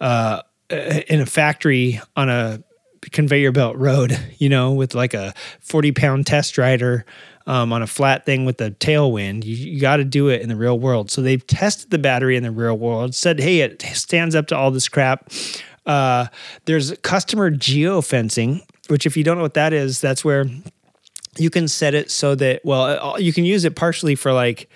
[0.00, 2.62] uh, in a factory on a
[3.12, 7.04] conveyor belt road, you know, with like a 40 pound test rider
[7.48, 9.42] um, on a flat thing with a tailwind.
[9.44, 11.10] You, you got to do it in the real world.
[11.10, 14.56] So they've tested the battery in the real world, said, hey, it stands up to
[14.56, 15.32] all this crap.
[15.86, 16.26] Uh,
[16.66, 20.44] there's customer geofencing, which, if you don't know what that is, that's where
[21.38, 24.68] you can set it so that, well, uh, you can use it partially for like,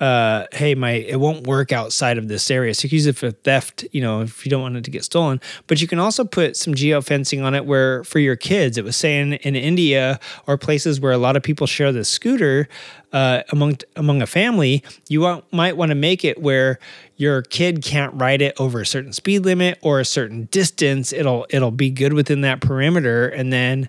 [0.00, 2.72] uh, hey, my it won't work outside of this area.
[2.72, 4.90] So you can use it for theft, you know, if you don't want it to
[4.90, 5.40] get stolen.
[5.66, 8.96] But you can also put some geofencing on it where for your kids, it was
[8.96, 12.68] saying in India or places where a lot of people share the scooter
[13.12, 16.78] uh, among among a family, you want, might want to make it where
[17.16, 21.12] your kid can't ride it over a certain speed limit or a certain distance.
[21.12, 23.88] It'll it'll be good within that perimeter, and then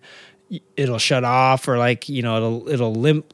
[0.75, 3.31] it'll shut off or like you know it'll it'll limp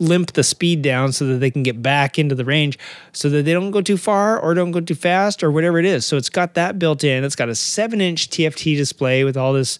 [0.00, 2.78] limp the speed down so that they can get back into the range
[3.12, 5.84] so that they don't go too far or don't go too fast or whatever it
[5.84, 6.04] is.
[6.04, 7.22] So it's got that built in.
[7.22, 9.78] It's got a seven inch TFT display with all this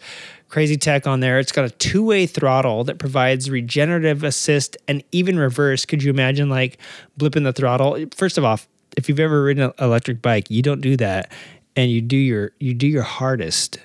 [0.48, 1.38] crazy tech on there.
[1.38, 5.86] It's got a two way throttle that provides regenerative assist and even reverse.
[5.86, 6.78] Could you imagine like
[7.18, 8.04] blipping the throttle?
[8.14, 8.60] First of all,
[8.96, 11.32] if you've ever ridden an electric bike, you don't do that
[11.76, 13.78] and you do your you do your hardest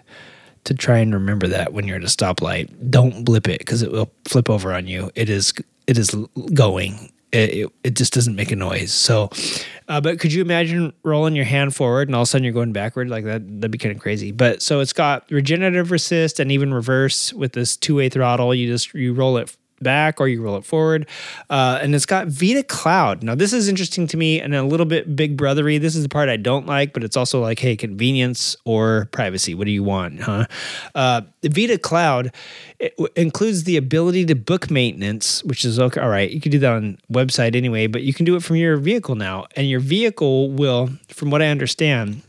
[0.66, 2.70] to try and remember that when you're at a stoplight.
[2.90, 5.12] Don't blip it because it will flip over on you.
[5.14, 5.54] It is
[5.88, 6.16] it is
[6.54, 7.12] going.
[7.32, 8.94] It, it, it just doesn't make a noise.
[8.94, 9.30] So,
[9.90, 12.54] uh, but could you imagine rolling your hand forward and all of a sudden you're
[12.54, 13.42] going backward like that?
[13.60, 14.32] That'd be kind of crazy.
[14.32, 18.56] But so it's got regenerative resist and even reverse with this two way throttle.
[18.56, 19.56] You just you roll it
[19.86, 21.08] back or you roll it forward.
[21.50, 23.24] Uh, and it's got Vida Cloud.
[23.24, 25.80] Now, this is interesting to me and a little bit big brothery.
[25.80, 29.56] This is the part I don't like, but it's also like, hey, convenience or privacy.
[29.56, 30.20] What do you want?
[30.20, 30.46] Huh?
[30.94, 32.34] Uh, Vida Cloud
[33.16, 36.02] includes the ability to book maintenance, which is okay.
[36.02, 38.58] All right, you can do that on website anyway, but you can do it from
[38.58, 39.46] your vehicle now.
[39.56, 42.22] And your vehicle will, from what I understand,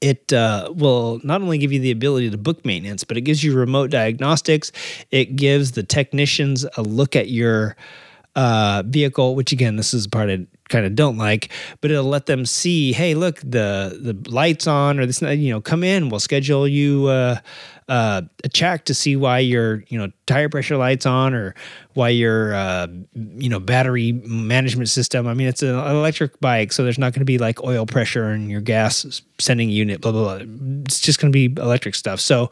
[0.00, 3.42] it uh, will not only give you the ability to book maintenance, but it gives
[3.42, 4.70] you remote diagnostics.
[5.10, 7.76] It gives the technicians a look at your
[8.34, 12.04] uh, vehicle, which again, this is the part I kind of don't like, but it'll
[12.04, 16.10] let them see, hey, look, the the lights on, or this, you know, come in.
[16.10, 17.38] We'll schedule you uh,
[17.88, 21.54] uh, a check to see why your you know tire pressure lights on, or
[21.94, 25.26] why your uh, you know battery management system.
[25.26, 28.30] I mean, it's an electric bike, so there's not going to be like oil pressure
[28.32, 30.00] in your gas sending unit.
[30.00, 30.46] Blah blah blah.
[30.84, 32.18] It's just going to be electric stuff.
[32.18, 32.50] So,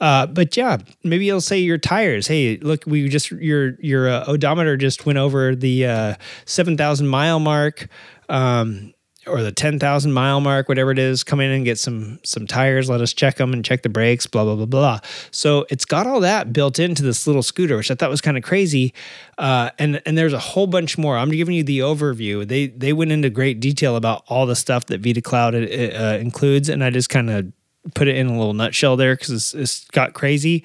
[0.00, 2.26] uh, but yeah, maybe it'll say your tires.
[2.26, 6.14] Hey, look, we just your your uh, odometer just went over the uh,
[6.44, 7.88] seven thousand mile mark.
[8.28, 8.92] Um,
[9.26, 12.88] or the 10,000 mile mark, whatever it is, come in and get some some tires,
[12.90, 15.00] let us check them and check the brakes, blah blah blah blah.
[15.30, 18.36] So it's got all that built into this little scooter, which I thought was kind
[18.36, 18.92] of crazy.
[19.38, 21.16] Uh, and and there's a whole bunch more.
[21.16, 22.46] I'm giving you the overview.
[22.46, 26.18] They they went into great detail about all the stuff that Vida Cloud uh, uh
[26.20, 27.52] includes, and I just kind of
[27.94, 30.64] put it in a little nutshell there because it's, it's got crazy,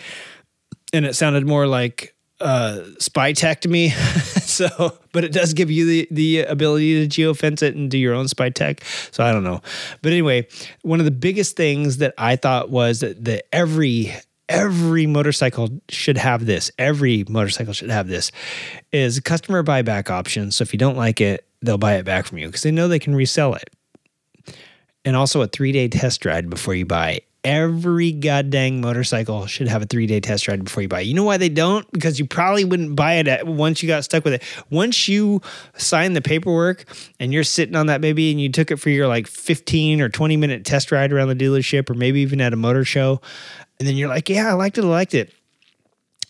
[0.94, 3.90] and it sounded more like uh, spy tech to me.
[3.90, 8.14] so, but it does give you the, the ability to geofence it and do your
[8.14, 8.84] own spy tech.
[9.12, 9.62] So I don't know.
[10.02, 10.48] But anyway,
[10.82, 14.14] one of the biggest things that I thought was that, that every
[14.48, 16.72] every motorcycle should have this.
[16.80, 18.32] Every motorcycle should have this
[18.92, 20.52] is a customer buyback option.
[20.52, 22.88] So if you don't like it, they'll buy it back from you because they know
[22.88, 23.70] they can resell it.
[25.06, 29.82] And also a three day test ride before you buy every goddamn motorcycle should have
[29.82, 31.08] a three day test ride before you buy it.
[31.08, 31.90] You know why they don't?
[31.92, 34.44] Because you probably wouldn't buy it at, once you got stuck with it.
[34.70, 35.42] Once you
[35.76, 36.86] sign the paperwork
[37.20, 40.10] and you're sitting on that baby and you took it for your like 15 or
[40.10, 43.22] 20 minute test ride around the dealership or maybe even at a motor show,
[43.80, 45.34] and then you're like, yeah, I liked it, I liked it.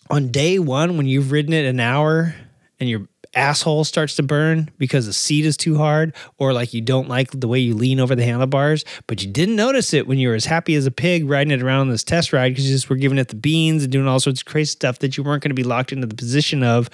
[0.08, 2.34] On day one, when you've ridden it an hour
[2.78, 6.80] and you're asshole starts to burn because the seat is too hard or like you
[6.80, 10.18] don't like the way you lean over the handlebars, but you didn't notice it when
[10.18, 12.68] you were as happy as a pig riding it around on this test ride because
[12.68, 15.16] you just were giving it the beans and doing all sorts of crazy stuff that
[15.16, 16.88] you weren't going to be locked into the position of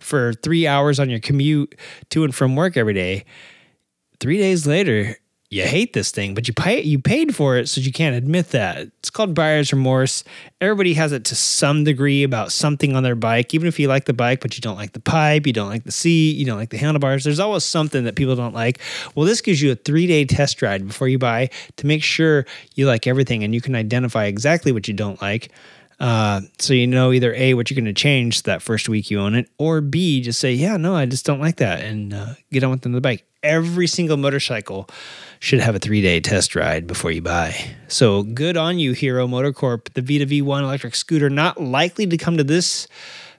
[0.00, 1.74] for three hours on your commute
[2.10, 3.24] to and from work every day.
[4.20, 5.16] Three days later,
[5.50, 8.50] you hate this thing, but you pay you paid for it, so you can't admit
[8.50, 8.88] that.
[8.98, 10.22] It's called buyer's remorse.
[10.60, 14.04] Everybody has it to some degree about something on their bike, even if you like
[14.04, 16.58] the bike, but you don't like the pipe, you don't like the seat, you don't
[16.58, 17.24] like the handlebars.
[17.24, 18.78] There's always something that people don't like.
[19.14, 22.44] Well, this gives you a three day test ride before you buy to make sure
[22.74, 25.50] you like everything and you can identify exactly what you don't like.
[25.98, 29.18] Uh, so you know either a what you're going to change that first week you
[29.18, 32.34] own it, or b just say yeah no I just don't like that and uh,
[32.52, 33.24] get on with the bike.
[33.42, 34.88] Every single motorcycle
[35.40, 37.54] should have a three day test ride before you buy.
[37.88, 39.92] So good on you, Hero MotoCorp.
[39.94, 42.88] The Vida V1 electric scooter, not likely to come to this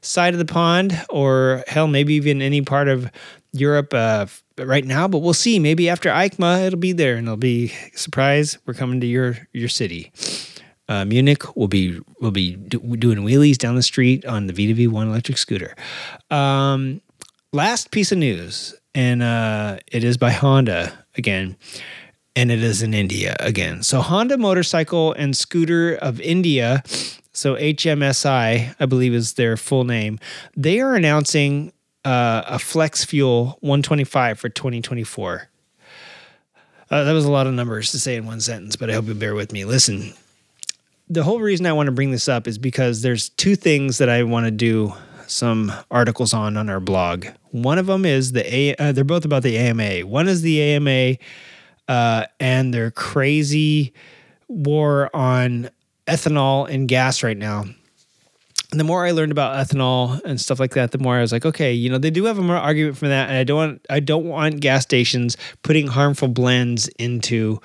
[0.01, 3.11] side of the pond or hell, maybe even any part of
[3.51, 4.27] Europe uh,
[4.57, 5.59] right now, but we'll see.
[5.59, 8.57] Maybe after EICMA, it'll be there and it'll be surprise.
[8.65, 10.11] We're coming to your your city.
[10.87, 14.73] Uh, Munich will be will be do, doing wheelies down the street on the Vita
[14.73, 15.75] V1 electric scooter.
[16.29, 17.01] Um,
[17.51, 21.55] last piece of news, and uh, it is by Honda again,
[22.35, 23.83] and it is in India again.
[23.83, 26.83] So, Honda Motorcycle and Scooter of India,
[27.31, 30.19] so HMSI, I believe is their full name,
[30.55, 31.73] they are announcing
[32.05, 35.49] uh, a Flex Fuel 125 for 2024.
[36.91, 39.05] Uh, that was a lot of numbers to say in one sentence, but I hope
[39.05, 39.63] you bear with me.
[39.63, 40.13] Listen,
[41.07, 44.09] the whole reason I want to bring this up is because there's two things that
[44.09, 44.93] I want to do
[45.29, 47.27] some articles on on our blog.
[47.51, 48.75] One of them is the A.
[48.75, 50.01] Uh, they're both about the AMA.
[50.01, 51.17] One is the AMA
[51.87, 53.93] uh, and their crazy
[54.47, 55.69] war on
[56.07, 57.65] ethanol and gas right now.
[58.71, 61.31] And the more I learned about ethanol and stuff like that, the more I was
[61.31, 63.57] like, okay, you know, they do have a more argument for that, and I don't
[63.57, 67.59] want I don't want gas stations putting harmful blends into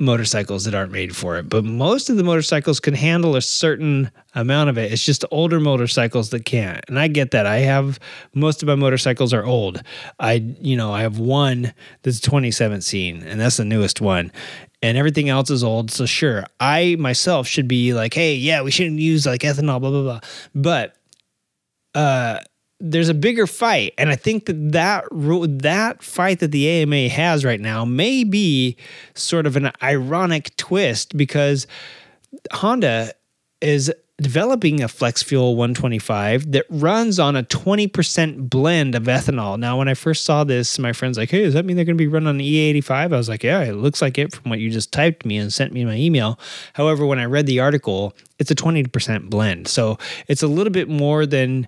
[0.00, 1.48] motorcycles that aren't made for it.
[1.48, 4.92] But most of the motorcycles can handle a certain amount of it.
[4.92, 6.84] It's just older motorcycles that can't.
[6.88, 7.46] And I get that.
[7.46, 8.00] I have
[8.34, 9.82] most of my motorcycles are old.
[10.18, 11.72] I, you know, I have one
[12.02, 14.32] that's 2017 and that's the newest one.
[14.82, 15.90] And everything else is old.
[15.90, 19.90] So sure, I myself should be like, hey, yeah, we shouldn't use like ethanol, blah,
[19.90, 20.20] blah, blah.
[20.54, 20.96] But
[21.94, 22.38] uh
[22.80, 27.44] there's a bigger fight, and I think that that that fight that the AMA has
[27.44, 28.76] right now may be
[29.14, 31.66] sort of an ironic twist because
[32.52, 33.12] Honda
[33.60, 39.58] is developing a flex fuel 125 that runs on a 20% blend of ethanol.
[39.58, 41.96] Now, when I first saw this, my friend's like, Hey, does that mean they're going
[41.96, 42.90] to be running on E85?
[42.90, 45.52] I was like, Yeah, it looks like it from what you just typed me and
[45.52, 46.38] sent me my email.
[46.74, 49.68] However, when I read the article, it's a 20% blend.
[49.68, 51.66] So it's a little bit more than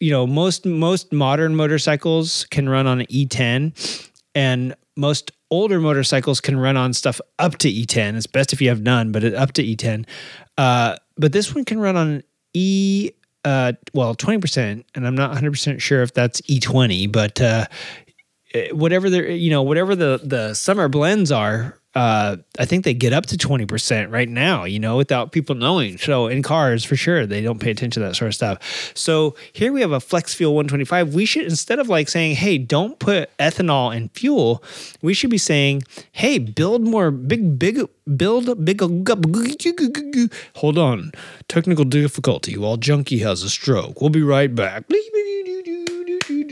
[0.00, 6.40] you know most most modern motorcycles can run on an E10 and most older motorcycles
[6.40, 8.16] can run on stuff up to E10.
[8.16, 10.06] It's best if you have none, but up to E10.
[10.58, 12.22] Uh, but this one can run on
[12.54, 13.10] E,
[13.44, 14.84] uh, well, 20%.
[14.94, 17.66] And I'm not 100% sure if that's E20, but uh,
[18.52, 22.94] eh, whatever the, you know, whatever the, the summer blends are, uh, I think they
[22.94, 25.96] get up to 20% right now, you know, without people knowing.
[25.98, 28.92] So in cars, for sure, they don't pay attention to that sort of stuff.
[28.94, 31.14] So here we have a Flex Fuel 125.
[31.14, 34.62] We should, instead of like saying, hey, don't put ethanol in fuel,
[35.02, 35.82] we should be saying,
[36.12, 37.80] hey, build more big, big,
[38.16, 38.82] build big.
[40.56, 41.12] Hold on.
[41.48, 44.00] Technical difficulty while Junkie has a stroke.
[44.00, 44.84] We'll be right back.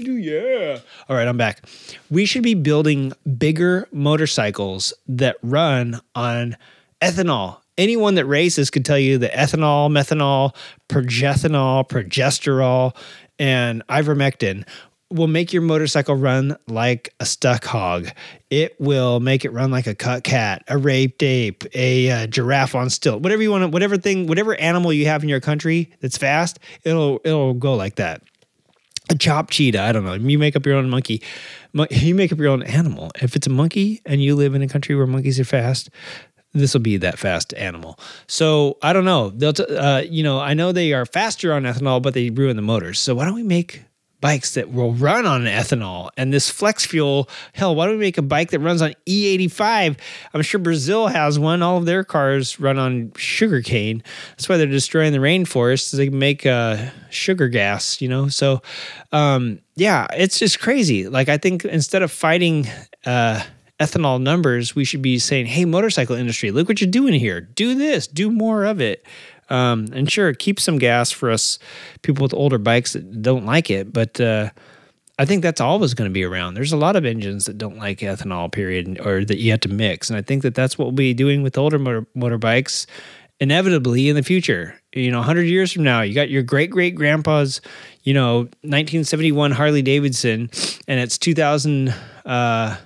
[0.06, 0.80] Yeah.
[1.08, 1.64] All right, I'm back.
[2.10, 6.56] We should be building bigger motorcycles that run on
[7.00, 7.58] ethanol.
[7.78, 10.54] Anyone that races could tell you that ethanol, methanol,
[10.88, 12.94] progethanol, progesterol,
[13.38, 14.66] and ivermectin
[15.10, 18.08] will make your motorcycle run like a stuck hog.
[18.50, 22.74] It will make it run like a cut cat, a raped ape, a uh, giraffe
[22.74, 26.16] on stilt, whatever you want, whatever thing, whatever animal you have in your country that's
[26.16, 28.22] fast, it'll it'll go like that
[29.12, 29.80] a chopped cheetah.
[29.80, 30.14] I don't know.
[30.14, 31.22] You make up your own monkey.
[31.90, 33.10] You make up your own animal.
[33.22, 35.88] If it's a monkey and you live in a country where monkeys are fast,
[36.52, 37.98] this will be that fast animal.
[38.26, 39.30] So I don't know.
[39.30, 42.56] They'll, t- uh, you know, I know they are faster on ethanol, but they ruin
[42.56, 42.98] the motors.
[42.98, 43.84] So why don't we make
[44.22, 47.28] bikes that will run on ethanol and this flex fuel.
[47.52, 49.98] Hell, why don't we make a bike that runs on E85?
[50.32, 51.60] I'm sure Brazil has one.
[51.60, 54.02] All of their cars run on sugarcane.
[54.30, 55.88] That's why they're destroying the rainforest.
[55.88, 58.28] So they can make uh, sugar gas, you know?
[58.28, 58.62] So,
[59.10, 61.08] um, yeah, it's just crazy.
[61.08, 62.68] Like, I think instead of fighting,
[63.04, 63.42] uh,
[63.82, 67.40] ethanol numbers, we should be saying, hey, motorcycle industry, look what you're doing here.
[67.40, 69.04] Do this, do more of it.
[69.52, 71.58] Um, and sure, keep some gas for us
[72.00, 74.48] people with older bikes that don't like it, but uh,
[75.18, 76.54] I think that's always going to be around.
[76.54, 79.68] There's a lot of engines that don't like ethanol, period, or that you have to
[79.68, 82.86] mix, and I think that that's what we'll be doing with older motor- motorbikes
[83.40, 84.80] inevitably in the future.
[84.94, 87.60] You know, 100 years from now, you got your great great grandpa's,
[88.04, 90.48] you know, 1971 Harley Davidson,
[90.88, 91.94] and it's 2000.
[92.24, 92.76] Uh,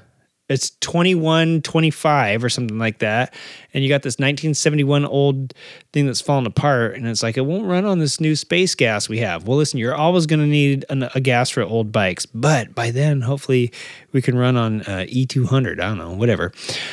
[0.49, 3.35] it's 2125 or something like that.
[3.75, 5.53] And you got this 1971 old
[5.93, 9.09] thing that's falling apart and it's like it won't run on this new space gas
[9.09, 9.47] we have.
[9.47, 12.91] Well listen you're always going to need an, a gas for old bikes but by
[12.91, 13.73] then hopefully
[14.13, 16.53] we can run on uh, e200 i don't know whatever.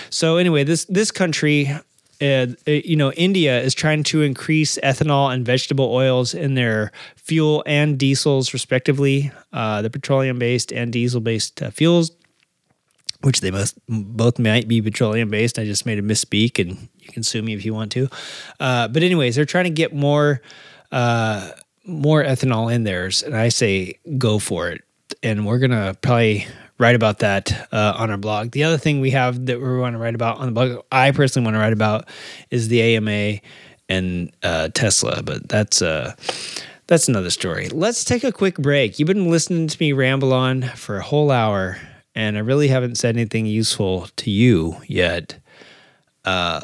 [0.09, 1.71] So anyway this this country
[2.21, 7.63] uh, you know, India is trying to increase ethanol and vegetable oils in their fuel
[7.65, 9.29] and diesels, respectively.
[9.51, 12.11] Uh, the petroleum based and diesel based uh, fuels
[13.23, 15.57] which they must both might be petroleum based.
[15.57, 18.09] I just made a misspeak, and you can sue me if you want to.
[18.59, 20.41] Uh, but anyways, they're trying to get more
[20.91, 21.51] uh,
[21.85, 24.83] more ethanol in theirs, and I say go for it.
[25.21, 26.47] And we're gonna probably
[26.77, 28.51] write about that uh, on our blog.
[28.51, 31.11] The other thing we have that we want to write about on the blog, I
[31.11, 32.09] personally want to write about,
[32.49, 33.39] is the AMA
[33.87, 35.23] and uh, Tesla.
[35.23, 36.13] But that's uh,
[36.87, 37.69] that's another story.
[37.69, 38.99] Let's take a quick break.
[38.99, 41.79] You've been listening to me ramble on for a whole hour
[42.15, 45.39] and I really haven't said anything useful to you yet,
[46.25, 46.61] uh,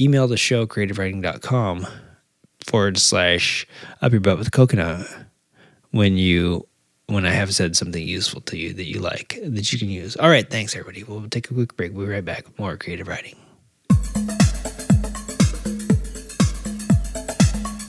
[0.00, 1.86] email the show creativewriting.com
[2.64, 3.66] forward slash
[4.02, 5.06] up your butt with coconut
[5.90, 6.66] when you
[7.08, 10.16] when I have said something useful to you that you like that you can use.
[10.16, 11.04] All right, thanks everybody.
[11.04, 11.92] We'll take a quick break.
[11.94, 13.36] We'll be right back with more creative writing.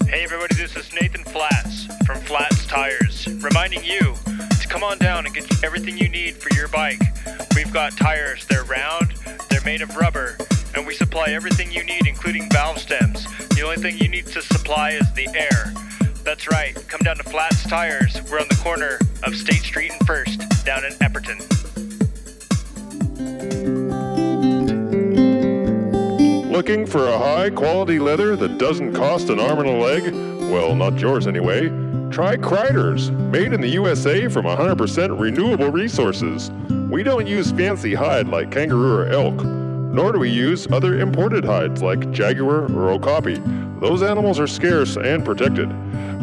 [0.08, 5.26] Hey everybody, this is Nathan Flats from Flats Tires, reminding you to come on down
[5.26, 7.00] and get everything you need for your bike.
[7.56, 9.12] We've got tires, they're round,
[9.50, 10.38] they're made of rubber,
[10.76, 13.26] and we supply everything you need, including valve stems.
[13.56, 15.74] The only thing you need to supply is the air.
[16.24, 18.22] That's right, come down to Flats Tires.
[18.30, 21.40] We're on the corner of State Street and First, down in Epperton.
[26.52, 30.14] Looking for a high quality leather that doesn't cost an arm and a leg?
[30.52, 31.87] Well, not yours anyway.
[32.18, 36.50] Try Kreiders, made in the USA from 100% renewable resources.
[36.90, 41.46] We don't use fancy hide like kangaroo or elk, nor do we use other imported
[41.46, 43.36] hides like jaguar or okapi.
[43.80, 45.72] Those animals are scarce and protected.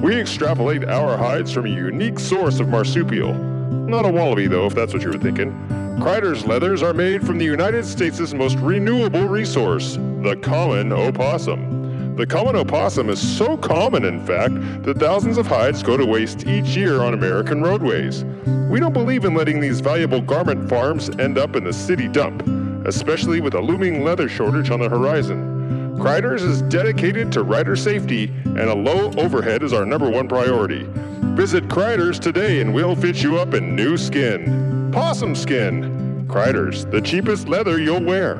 [0.02, 3.32] We extrapolate our hides from a unique source of marsupial.
[3.32, 5.52] Not a wallaby, though, if that's what you were thinking.
[6.00, 11.83] Kreiders leathers are made from the United States' most renewable resource, the common opossum.
[12.16, 14.54] The common opossum is so common, in fact,
[14.84, 18.22] that thousands of hides go to waste each year on American roadways.
[18.70, 22.46] We don't believe in letting these valuable garment farms end up in the city dump,
[22.86, 25.96] especially with a looming leather shortage on the horizon.
[25.98, 30.86] Kreiders is dedicated to rider safety, and a low overhead is our number one priority.
[31.34, 34.92] Visit Kreiders today and we'll fit you up in new skin.
[34.92, 36.28] Possum skin.
[36.28, 38.36] Kreider's, the cheapest leather you'll wear.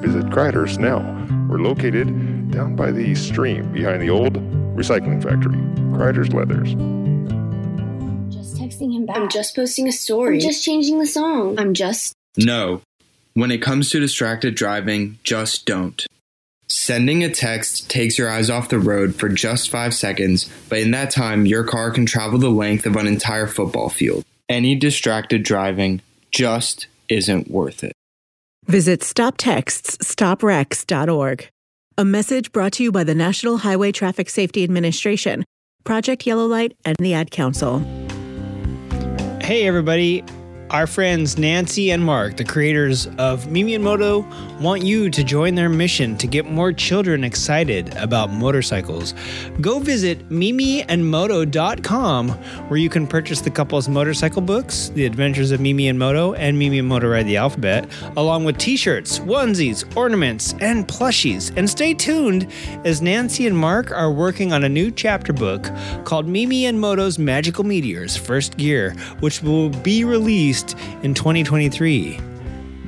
[0.00, 1.14] Visit Kreider's now.
[1.48, 2.08] We're located
[2.50, 4.34] down by the stream behind the old
[4.76, 5.56] recycling factory.
[5.92, 6.74] Kreider's Leathers.
[8.32, 9.16] Just texting him back.
[9.16, 10.36] I'm just posting a story.
[10.36, 11.58] I'm just changing the song.
[11.58, 12.14] I'm just.
[12.36, 12.82] No.
[13.34, 16.06] When it comes to distracted driving, just don't.
[16.70, 20.90] Sending a text takes your eyes off the road for just five seconds, but in
[20.90, 24.22] that time, your car can travel the length of an entire football field.
[24.48, 27.94] Any distracted driving just isn't worth it.
[28.66, 31.48] Visit StopTextsStopWrecks.org.
[31.98, 35.44] A message brought to you by the National Highway Traffic Safety Administration,
[35.82, 37.80] Project Yellow Light, and the Ad Council.
[39.40, 40.22] Hey, everybody.
[40.70, 44.26] Our friends Nancy and Mark, the creators of Mimi and Moto,
[44.60, 49.14] want you to join their mission to get more children excited about motorcycles.
[49.62, 55.88] Go visit mimiandmoto.com where you can purchase the couple's motorcycle books, The Adventures of Mimi
[55.88, 60.52] and Moto, and Mimi and Moto Ride the Alphabet, along with t shirts, onesies, ornaments,
[60.60, 61.50] and plushies.
[61.56, 62.46] And stay tuned
[62.84, 65.66] as Nancy and Mark are working on a new chapter book
[66.04, 70.57] called Mimi and Moto's Magical Meteors First Gear, which will be released
[71.02, 72.20] in 2023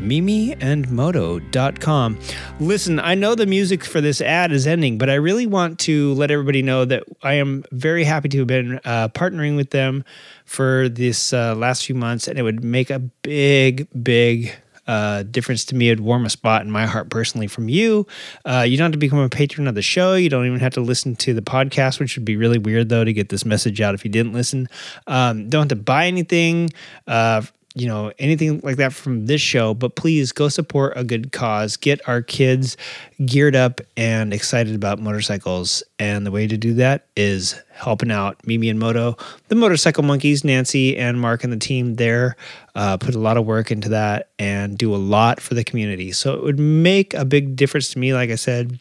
[0.00, 2.18] mimiandmoto.com.
[2.58, 6.14] Listen, I know the music for this ad is ending, but I really want to
[6.14, 10.04] let everybody know that I am very happy to have been uh, partnering with them
[10.44, 14.54] for this uh, last few months, and it would make a big, big
[14.86, 15.90] uh, difference to me.
[15.90, 18.06] It'd warm a spot in my heart personally from you.
[18.44, 20.14] Uh, you don't have to become a patron of the show.
[20.14, 23.04] You don't even have to listen to the podcast, which would be really weird though
[23.04, 24.68] to get this message out if you didn't listen.
[25.06, 26.70] Um, don't have to buy anything.
[27.06, 27.42] Uh,
[27.74, 31.76] you know anything like that from this show but please go support a good cause.
[31.76, 32.76] Get our kids
[33.24, 35.82] geared up and excited about motorcycles.
[35.98, 39.16] And the way to do that is helping out mimi and moto
[39.48, 42.36] the motorcycle monkeys nancy and mark and the team there
[42.74, 46.12] uh, put a lot of work into that and do a lot for the community.
[46.12, 48.78] So it would make a big difference to me like i said.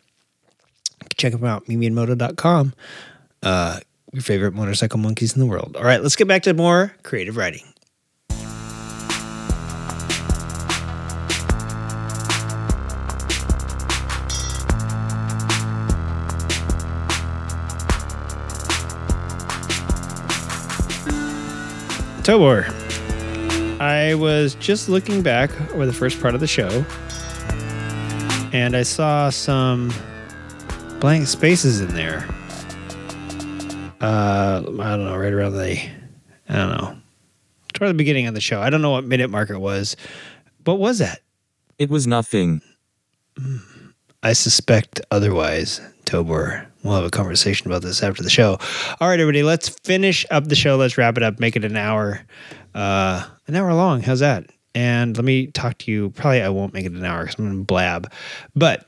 [1.16, 2.74] Check them out mimiandmoto.com
[3.44, 3.80] uh,
[4.12, 5.78] your favorite motorcycle monkeys in the world.
[5.78, 7.64] All right let's get back to more creative writing
[22.30, 22.70] Tobor,
[23.82, 26.86] I was just looking back over the first part of the show,
[28.54, 29.92] and I saw some
[31.00, 32.28] blank spaces in there.
[34.00, 35.80] Uh, I don't know, right around the,
[36.50, 36.98] I don't know,
[37.74, 38.62] toward the beginning of the show.
[38.62, 39.96] I don't know what minute mark it was.
[40.66, 41.22] What was that?
[41.80, 42.62] It was nothing.
[44.22, 46.69] I suspect otherwise, Tobor.
[46.84, 48.58] We'll have a conversation about this after the show.
[49.02, 50.78] All right, everybody, let's finish up the show.
[50.78, 52.22] Let's wrap it up, make it an hour,
[52.74, 54.02] uh, an hour long.
[54.02, 54.46] How's that?
[54.74, 56.12] And let me talk to you.
[56.12, 58.12] Probably I won't make it an hour because I'm going to blab,
[58.56, 58.88] but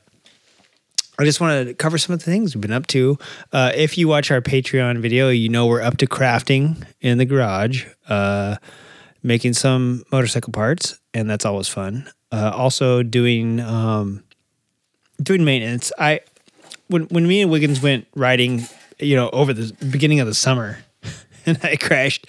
[1.20, 3.18] I just want to cover some of the things we've been up to.
[3.52, 7.26] Uh, if you watch our Patreon video, you know we're up to crafting in the
[7.26, 8.56] garage, uh,
[9.22, 12.10] making some motorcycle parts, and that's always fun.
[12.32, 14.24] Uh, also doing um,
[15.22, 15.92] doing maintenance.
[16.00, 16.22] I
[16.92, 18.66] when when me and Wiggins went riding,
[19.00, 20.80] you know, over the beginning of the summer,
[21.46, 22.28] and I crashed.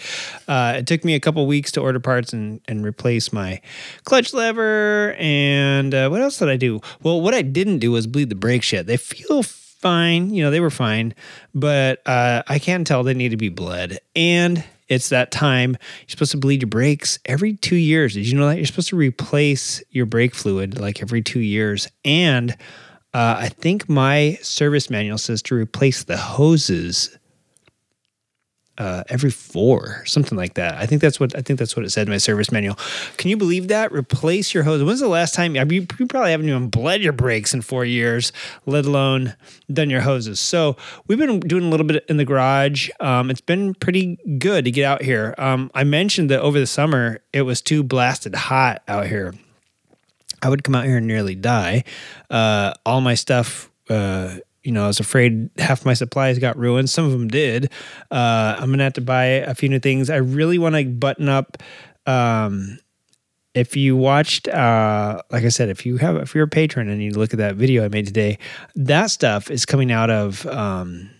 [0.48, 3.60] Uh, it took me a couple weeks to order parts and and replace my
[4.04, 5.14] clutch lever.
[5.18, 6.80] And uh, what else did I do?
[7.02, 8.86] Well, what I didn't do was bleed the brakes yet.
[8.86, 11.12] They feel fine, you know, they were fine,
[11.54, 13.98] but uh, I can tell they need to be bled.
[14.14, 18.14] And it's that time you're supposed to bleed your brakes every two years.
[18.14, 21.88] Did you know that you're supposed to replace your brake fluid like every two years?
[22.04, 22.56] And
[23.14, 27.18] uh, I think my service manual says to replace the hoses
[28.78, 30.74] uh, every four, something like that.
[30.74, 32.78] I think that's what I think that's what it said in my service manual.
[33.18, 33.92] Can you believe that?
[33.92, 34.82] Replace your hose.
[34.82, 35.56] When's the last time?
[35.58, 38.32] I mean, you probably haven't even bled your brakes in four years,
[38.64, 39.36] let alone
[39.70, 40.40] done your hoses.
[40.40, 42.88] So we've been doing a little bit in the garage.
[42.98, 45.34] Um, it's been pretty good to get out here.
[45.36, 49.34] Um, I mentioned that over the summer it was too blasted hot out here.
[50.42, 51.84] I would come out here and nearly die.
[52.28, 56.90] Uh, all my stuff, uh, you know, I was afraid half my supplies got ruined.
[56.90, 57.70] Some of them did.
[58.10, 60.10] Uh, I'm gonna have to buy a few new things.
[60.10, 61.58] I really want to button up.
[62.06, 62.78] Um,
[63.54, 67.02] if you watched, uh, like I said, if you have, if you're a patron and
[67.02, 68.38] you look at that video I made today,
[68.74, 70.46] that stuff is coming out of.
[70.46, 71.10] Um,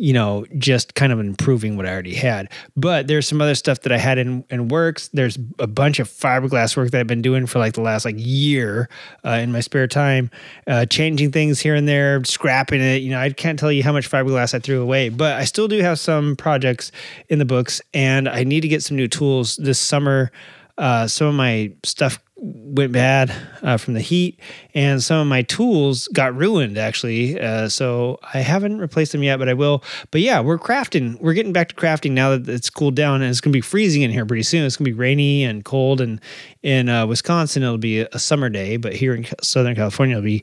[0.00, 2.50] you know, just kind of improving what I already had.
[2.76, 5.08] But there's some other stuff that I had in, in works.
[5.08, 8.14] There's a bunch of fiberglass work that I've been doing for like the last like
[8.16, 8.88] year
[9.24, 10.30] uh, in my spare time,
[10.68, 13.02] uh, changing things here and there, scrapping it.
[13.02, 15.66] You know, I can't tell you how much fiberglass I threw away, but I still
[15.66, 16.92] do have some projects
[17.28, 20.30] in the books, and I need to get some new tools this summer.
[20.78, 24.38] uh, some of my stuff went bad uh, from the heat,
[24.74, 27.38] and some of my tools got ruined actually.
[27.40, 29.82] Uh, so I haven't replaced them yet, but I will.
[30.10, 31.20] But yeah, we're crafting.
[31.20, 33.60] We're getting back to crafting now that it's cooled down, and it's going to be
[33.60, 34.64] freezing in here pretty soon.
[34.64, 36.20] It's going to be rainy and cold, and
[36.62, 40.42] in uh, Wisconsin it'll be a summer day, but here in Southern California it'll be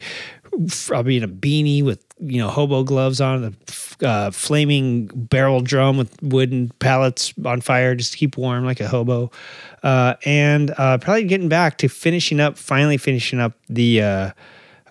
[0.91, 5.61] I'll be in a beanie with you know hobo gloves on, the uh, flaming barrel
[5.61, 9.31] drum with wooden pallets on fire just to keep warm like a hobo,
[9.85, 14.01] uh, and uh, probably getting back to finishing up, finally finishing up the.
[14.01, 14.31] Uh,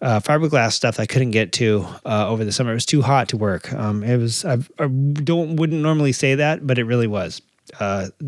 [0.02, 2.72] uh, fiberglass stuff I couldn't get to uh, over the summer.
[2.72, 3.72] It was too hot to work.
[3.72, 7.40] Um, it was I, I don't wouldn't normally say that, but it really was.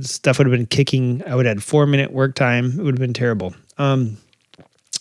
[0.01, 1.23] stuff would have been kicking.
[1.27, 2.79] I would have had four minute work time.
[2.79, 3.55] It would have been terrible.
[3.77, 4.17] Um,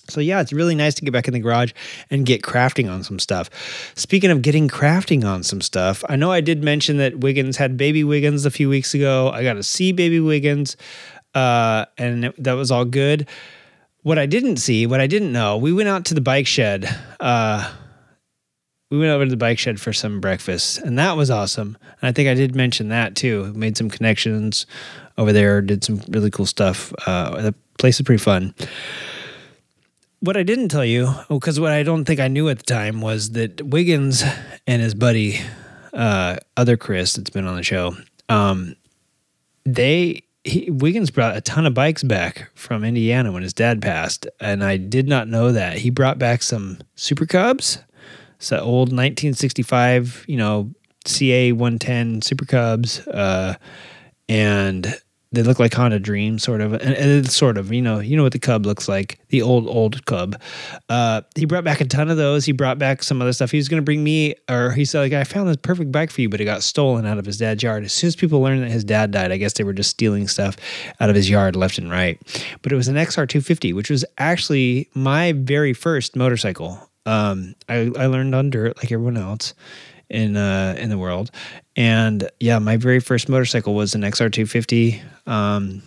[0.07, 1.71] so yeah, it's really nice to get back in the garage
[2.09, 3.49] and get crafting on some stuff.
[3.95, 7.77] Speaking of getting crafting on some stuff, I know I did mention that Wiggins had
[7.77, 9.29] baby Wiggins a few weeks ago.
[9.33, 10.77] I got to see baby Wiggins,
[11.35, 13.27] uh, and it, that was all good.
[14.01, 16.87] What I didn't see, what I didn't know, we went out to the bike shed.
[17.19, 17.71] Uh,
[18.89, 21.77] we went over to the bike shed for some breakfast, and that was awesome.
[22.01, 23.51] And I think I did mention that too.
[23.53, 24.65] Made some connections
[25.17, 26.93] over there, did some really cool stuff.
[27.05, 28.53] Uh, the place is pretty fun
[30.25, 32.99] what I didn't tell you, because what I don't think I knew at the time
[32.99, 34.23] was that Wiggins
[34.65, 35.39] and his buddy,
[35.93, 37.95] uh, other Chris that's been on the show,
[38.27, 38.75] um,
[39.65, 44.27] they he, Wiggins brought a ton of bikes back from Indiana when his dad passed,
[44.39, 45.79] and I did not know that.
[45.79, 47.79] He brought back some Super Cubs,
[48.37, 50.71] so old 1965, you know,
[51.05, 53.55] CA 110 Super Cubs, uh,
[54.29, 55.01] and
[55.35, 58.17] they look like Honda Dream, sort of, and, and it's sort of, you know, you
[58.17, 60.39] know what the Cub looks like, the old old Cub.
[60.89, 62.45] Uh, he brought back a ton of those.
[62.45, 63.51] He brought back some other stuff.
[63.51, 66.11] He was going to bring me, or he said, like, I found this perfect bike
[66.11, 67.83] for you, but it got stolen out of his dad's yard.
[67.83, 70.27] As soon as people learned that his dad died, I guess they were just stealing
[70.27, 70.57] stuff
[70.99, 72.19] out of his yard left and right.
[72.61, 76.89] But it was an XR250, which was actually my very first motorcycle.
[77.05, 79.53] Um, I, I learned on dirt like everyone else
[80.09, 81.31] in uh, in the world.
[81.75, 85.01] And yeah, my very first motorcycle was an XR250.
[85.25, 85.81] Um,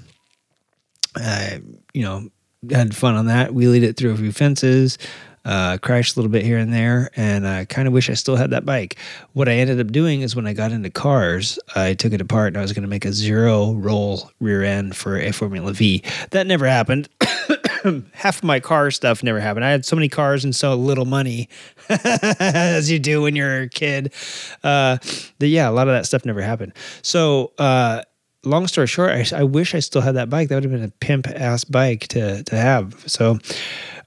[1.16, 1.60] I,
[1.92, 2.28] you know,
[2.70, 3.50] had fun on that.
[3.50, 4.98] Wheelied it through a few fences.
[5.44, 8.36] Uh, crashed a little bit here and there, and I kind of wish I still
[8.36, 8.96] had that bike.
[9.32, 12.48] What I ended up doing is when I got into cars, I took it apart
[12.48, 16.02] and I was going to make a zero roll rear end for a Formula V.
[16.32, 17.08] That never happened.
[18.12, 19.64] half of my car stuff never happened.
[19.64, 21.48] I had so many cars and so little money,
[21.88, 24.12] as you do when you're a kid.
[24.62, 24.98] Uh,
[25.38, 26.74] that yeah, a lot of that stuff never happened.
[27.02, 28.02] So, uh,
[28.44, 30.48] long story short, I, I, wish I still had that bike.
[30.48, 32.94] That would have been a pimp ass bike to to have.
[33.06, 33.38] So,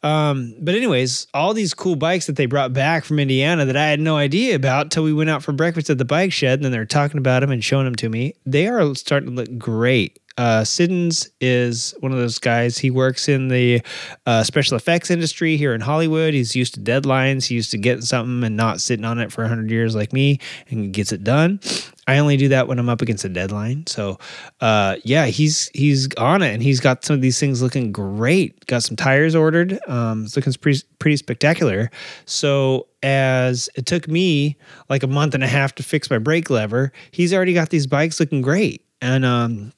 [0.04, 3.88] um, but anyways, all these cool bikes that they brought back from Indiana that I
[3.88, 6.66] had no idea about till we went out for breakfast at the bike shed, and
[6.66, 8.34] then they're talking about them and showing them to me.
[8.46, 12.78] They are starting to look great uh, Siddons is one of those guys.
[12.78, 13.82] He works in the
[14.26, 16.34] uh, special effects industry here in Hollywood.
[16.34, 17.46] He's used to deadlines.
[17.46, 20.40] He's used to getting something and not sitting on it for 100 years like me
[20.70, 21.60] and gets it done.
[22.08, 23.86] I only do that when I'm up against a deadline.
[23.86, 24.18] So,
[24.60, 28.66] uh, yeah, he's he's on it and he's got some of these things looking great.
[28.66, 29.80] Got some tires ordered.
[29.88, 31.92] Um, it's looking pretty pretty spectacular.
[32.26, 34.58] So, as it took me
[34.90, 37.86] like a month and a half to fix my brake lever, he's already got these
[37.86, 38.84] bikes looking great.
[39.02, 39.72] And um,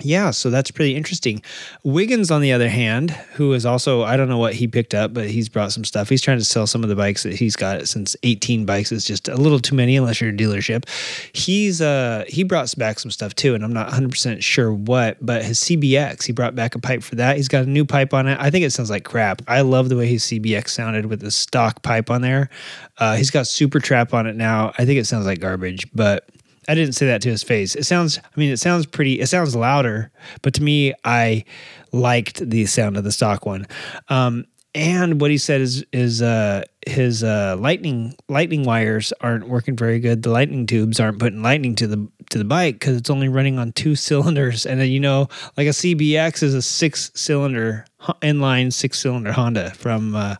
[0.00, 1.42] yeah, so that's pretty interesting.
[1.82, 5.12] Wiggins, on the other hand, who is also, I don't know what he picked up,
[5.12, 6.08] but he's brought some stuff.
[6.08, 9.04] He's trying to sell some of the bikes that he's got since 18 bikes is
[9.04, 10.88] just a little too many unless you're a dealership.
[11.34, 15.44] He's, uh, he brought back some stuff too, and I'm not 100% sure what, but
[15.44, 17.36] his CBX, he brought back a pipe for that.
[17.36, 18.38] He's got a new pipe on it.
[18.40, 19.42] I think it sounds like crap.
[19.48, 22.50] I love the way his CBX sounded with the stock pipe on there.
[22.98, 24.72] Uh, he's got SuperTrapp on it now.
[24.78, 26.28] I think it sounds like garbage, but
[26.68, 27.74] I didn't say that to his face.
[27.74, 30.10] It sounds, I mean, it sounds pretty, it sounds louder,
[30.42, 31.44] but to me, I
[31.92, 33.66] liked the sound of the stock one.
[34.08, 39.76] Um, and what he said is is uh, his uh, lightning lightning wires aren't working
[39.76, 40.22] very good.
[40.22, 43.58] The lightning tubes aren't putting lightning to the to the bike because it's only running
[43.58, 44.66] on two cylinders.
[44.66, 47.86] And then you know, like a CBX is a six cylinder
[48.22, 50.36] inline six cylinder Honda from uh,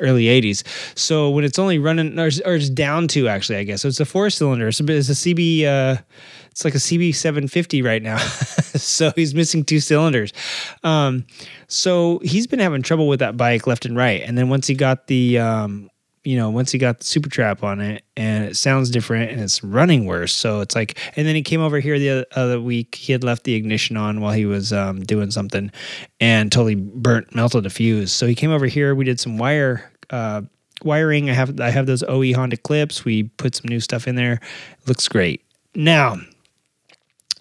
[0.00, 0.62] early 80s.
[0.96, 3.82] So when it's only running, or, or it's down to actually, I guess.
[3.82, 4.70] So it's a four cylinder.
[4.72, 5.96] So it's a CB, uh,
[6.50, 8.18] it's like a CB 750 right now.
[8.18, 10.32] so he's missing two cylinders.
[10.82, 11.26] Um,
[11.68, 14.22] so he's been having trouble with that bike left and right.
[14.22, 15.90] And then once he got the, um,
[16.28, 19.64] you know, once he got the SuperTrapp on it and it sounds different and it's
[19.64, 20.34] running worse.
[20.34, 22.96] So it's like, and then he came over here the other week.
[22.96, 25.72] He had left the ignition on while he was um, doing something
[26.20, 28.12] and totally burnt, melted a fuse.
[28.12, 28.94] So he came over here.
[28.94, 30.42] We did some wire, uh,
[30.82, 31.30] wiring.
[31.30, 33.06] I have, I have those OE Honda clips.
[33.06, 34.38] We put some new stuff in there.
[34.86, 35.42] Looks great.
[35.74, 36.18] Now,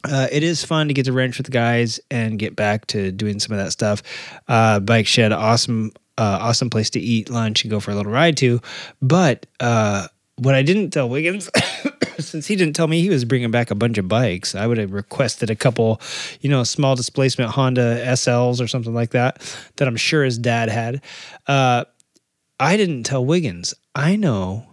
[0.06, 3.12] uh, it is fun to get to wrench with the guys and get back to
[3.12, 4.02] doing some of that stuff.
[4.48, 8.12] Uh, Bike Shed, awesome, uh, awesome place to eat lunch and go for a little
[8.12, 8.62] ride to.
[9.02, 10.08] But uh,
[10.38, 11.50] what I didn't tell Wiggins,
[12.20, 14.78] since he didn't tell me he was bringing back a bunch of bikes, I would
[14.78, 16.02] have requested a couple,
[16.42, 19.42] you know, small displacement Honda SLs or something like that,
[19.78, 21.02] that I'm sure his dad had.
[21.48, 21.86] Uh,
[22.60, 23.74] I didn't tell Wiggins.
[23.94, 24.68] I know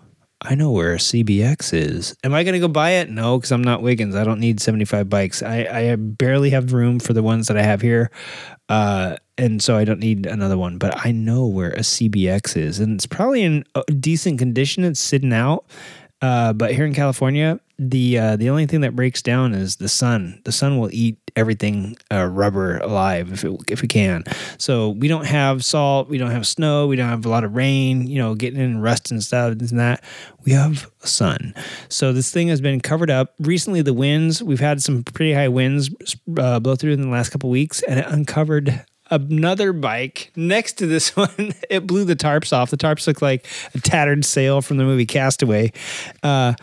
[0.46, 2.14] I know where CBX is.
[2.22, 3.08] Am I going to go buy it?
[3.08, 4.14] No, because I'm not Wiggins.
[4.14, 5.42] I don't need 75 bikes.
[5.42, 8.10] I, I barely have room for the ones that I have here.
[8.68, 10.78] Uh, and so I don't need another one.
[10.78, 12.81] But I know where a CBX is.
[12.81, 13.65] And it's probably in
[14.01, 14.85] decent condition.
[14.85, 15.65] It's sitting out.
[16.23, 19.89] Uh, but here in California, the uh, the only thing that breaks down is the
[19.89, 20.40] sun.
[20.44, 24.24] The sun will eat everything uh, rubber alive if it if it can.
[24.56, 27.55] So we don't have salt, we don't have snow, we don't have a lot of
[27.55, 28.06] rain.
[28.06, 30.05] You know, getting in rust and stuff and that.
[30.47, 31.52] We have sun.
[31.89, 33.35] So this thing has been covered up.
[33.40, 35.90] Recently, the winds we've had some pretty high winds
[36.39, 38.85] uh, blow through in the last couple weeks, and it uncovered
[39.22, 41.54] another bike next to this one.
[41.70, 42.70] It blew the tarps off.
[42.70, 45.72] The tarps look like a tattered sail from the movie Castaway.
[46.22, 46.54] Uh,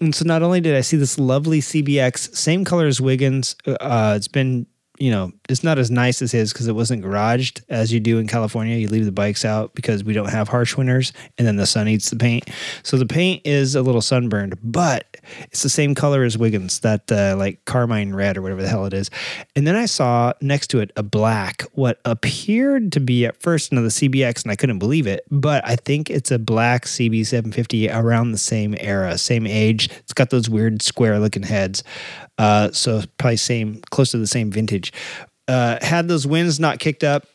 [0.00, 4.14] and so not only did I see this lovely CBX, same color as Wiggins, uh,
[4.16, 4.66] it's been
[5.04, 8.18] you know, it's not as nice as his because it wasn't garaged as you do
[8.18, 8.78] in California.
[8.78, 11.88] You leave the bikes out because we don't have harsh winters and then the sun
[11.88, 12.48] eats the paint.
[12.82, 17.12] So the paint is a little sunburned, but it's the same color as Wiggins, that
[17.12, 19.10] uh, like carmine red or whatever the hell it is.
[19.54, 23.72] And then I saw next to it a black, what appeared to be at first
[23.72, 28.32] another CBX, and I couldn't believe it, but I think it's a black CB750 around
[28.32, 29.90] the same era, same age.
[29.98, 31.84] It's got those weird square looking heads.
[32.36, 34.92] Uh, so probably same, close to the same vintage.
[35.46, 37.26] Uh, had those winds not kicked up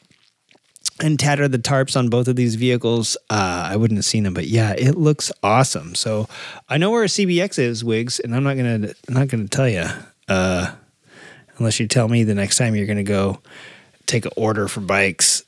[1.02, 4.34] and tattered the tarps on both of these vehicles, uh, I wouldn't have seen them.
[4.34, 5.96] But yeah, it looks awesome.
[5.96, 6.28] So
[6.68, 9.70] I know where a CBX is, Wigs, and I'm not gonna I'm not gonna tell
[9.70, 9.86] you
[10.28, 10.72] uh,
[11.58, 13.40] unless you tell me the next time you're gonna go
[14.06, 15.44] take an order for bikes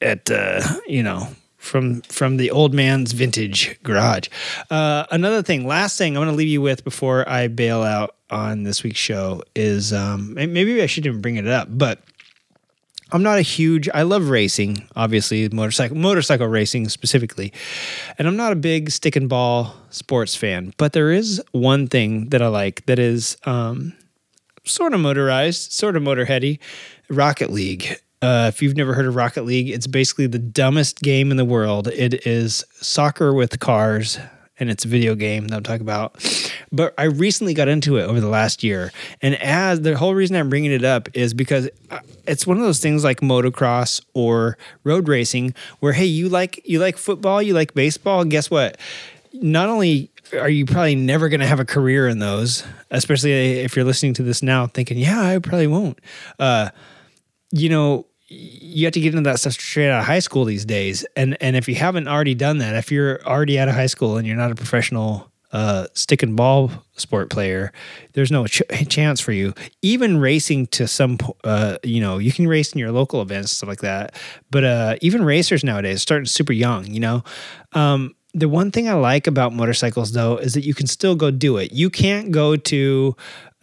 [0.00, 1.28] at uh, you know
[1.66, 4.28] from from the old man's vintage garage.
[4.70, 8.14] Uh, another thing, last thing I'm going to leave you with before I bail out
[8.30, 12.00] on this week's show is um, maybe I shouldn't even bring it up, but
[13.12, 13.88] I'm not a huge.
[13.94, 17.52] I love racing, obviously motorcycle motorcycle racing specifically,
[18.18, 20.72] and I'm not a big stick and ball sports fan.
[20.76, 23.92] But there is one thing that I like that is um,
[24.64, 26.58] sort of motorized, sort of motorheady,
[27.08, 28.00] Rocket League.
[28.22, 31.44] Uh, if you've never heard of Rocket League, it's basically the dumbest game in the
[31.44, 31.88] world.
[31.88, 34.18] It is soccer with cars,
[34.58, 36.16] and it's a video game that I'm talking about.
[36.72, 38.90] But I recently got into it over the last year,
[39.20, 42.62] and as the whole reason I'm bringing it up is because uh, it's one of
[42.62, 47.52] those things like motocross or road racing, where hey, you like you like football, you
[47.52, 48.24] like baseball.
[48.24, 48.78] Guess what?
[49.34, 53.76] Not only are you probably never going to have a career in those, especially if
[53.76, 55.98] you're listening to this now, thinking, yeah, I probably won't.
[56.38, 56.70] Uh,
[57.52, 60.64] you know, you have to get into that stuff straight out of high school these
[60.64, 61.06] days.
[61.14, 64.16] And and if you haven't already done that, if you're already out of high school
[64.16, 67.72] and you're not a professional uh, stick and ball sport player,
[68.14, 69.54] there's no ch- chance for you.
[69.80, 73.68] Even racing to some, uh, you know, you can race in your local events stuff
[73.68, 74.14] like that.
[74.50, 76.86] But uh, even racers nowadays starting super young.
[76.86, 77.24] You know,
[77.72, 81.30] um, the one thing I like about motorcycles though is that you can still go
[81.30, 81.72] do it.
[81.72, 83.16] You can't go to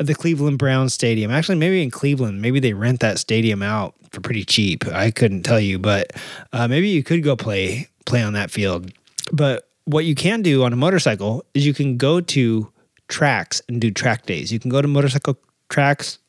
[0.08, 1.32] the Cleveland Browns stadium.
[1.32, 4.86] Actually, maybe in Cleveland, maybe they rent that stadium out for pretty cheap.
[4.88, 6.12] I couldn't tell you, but
[6.52, 8.92] uh, maybe you could go play play on that field.
[9.32, 12.72] But what you can do on a motorcycle is you can go to
[13.08, 14.52] tracks and do track days.
[14.52, 15.38] You can go to motorcycle
[15.70, 16.20] tracks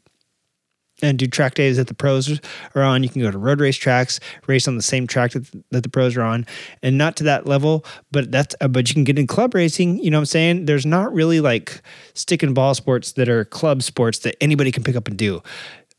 [1.05, 2.41] and do track days that the pros
[2.75, 3.03] are on.
[3.03, 5.89] You can go to road race tracks, race on the same track that, that the
[5.89, 6.47] pros are on,
[6.83, 9.99] and not to that level, but that's uh, but you can get in club racing.
[9.99, 10.65] You know what I'm saying?
[10.67, 11.83] There's not really like
[12.15, 15.43] stick and ball sports that are club sports that anybody can pick up and do.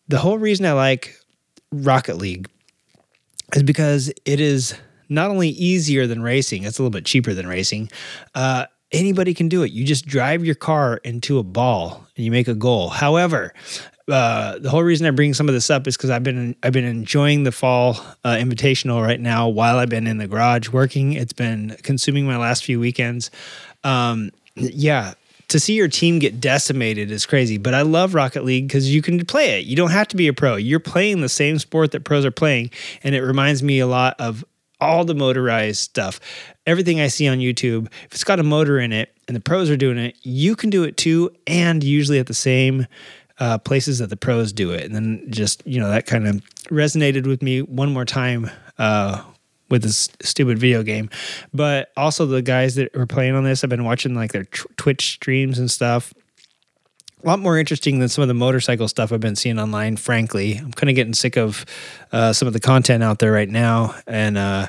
[0.07, 1.15] The whole reason I like
[1.71, 2.49] Rocket League
[3.53, 4.75] is because it is
[5.09, 7.91] not only easier than racing, it's a little bit cheaper than racing.
[8.33, 9.71] Uh, anybody can do it.
[9.71, 12.89] You just drive your car into a ball and you make a goal.
[12.89, 13.53] However,
[14.07, 16.73] uh, the whole reason I bring some of this up is because I've been I've
[16.73, 21.13] been enjoying the fall uh, invitational right now while I've been in the garage working.
[21.13, 23.31] It's been consuming my last few weekends.
[23.83, 25.15] Um, yeah,
[25.47, 27.57] to see your team get decimated is crazy.
[27.57, 29.65] But I love Rocket League because you can play it.
[29.65, 30.55] You don't have to be a pro.
[30.55, 32.69] You're playing the same sport that pros are playing,
[33.03, 34.45] and it reminds me a lot of
[34.79, 36.19] all the motorized stuff.
[36.67, 39.69] Everything I see on YouTube, if it's got a motor in it and the pros
[39.69, 42.85] are doing it, you can do it too, and usually at the same
[43.39, 44.83] uh, places that the pros do it.
[44.83, 46.35] And then just, you know, that kind of
[46.69, 49.21] resonated with me one more time uh,
[49.69, 51.09] with this stupid video game.
[51.53, 54.77] But also the guys that are playing on this, I've been watching like their tw-
[54.77, 56.13] Twitch streams and stuff.
[57.23, 59.97] a lot more interesting than some of the motorcycle stuff I've been seeing online.
[59.97, 61.65] Frankly, I'm kind of getting sick of
[62.11, 64.67] uh, some of the content out there right now, and uh,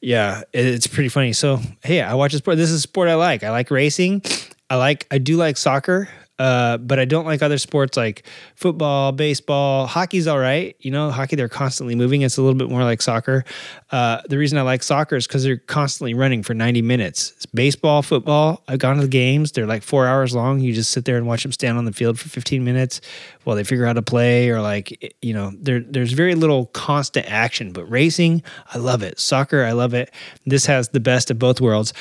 [0.00, 1.32] yeah, it's pretty funny.
[1.32, 2.58] So hey, I watch a sport.
[2.58, 3.42] This is a sport I like.
[3.42, 4.22] I like racing.
[4.68, 5.06] I like.
[5.10, 6.08] I do like soccer.
[6.38, 8.26] Uh, but I don't like other sports like
[8.56, 10.74] football, baseball, hockey's all right.
[10.80, 12.22] You know, hockey they're constantly moving.
[12.22, 13.44] It's a little bit more like soccer.
[13.90, 17.32] Uh, the reason I like soccer is because they're constantly running for 90 minutes.
[17.36, 18.64] It's baseball, football.
[18.66, 19.52] I've gone to the games.
[19.52, 20.60] They're like four hours long.
[20.60, 23.00] You just sit there and watch them stand on the field for 15 minutes
[23.44, 27.30] while they figure out to play or like you know there there's very little constant
[27.30, 27.72] action.
[27.72, 28.42] But racing,
[28.72, 29.20] I love it.
[29.20, 30.10] Soccer, I love it.
[30.46, 31.92] This has the best of both worlds.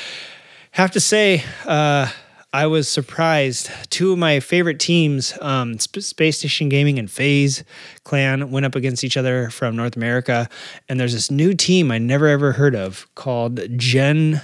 [0.71, 1.43] Have to say.
[1.65, 2.07] Uh,
[2.53, 3.69] I was surprised.
[3.89, 7.63] Two of my favorite teams, um, Sp- Space Station Gaming and FaZe
[8.03, 10.49] Clan, went up against each other from North America.
[10.89, 14.41] And there's this new team I never ever heard of called Gen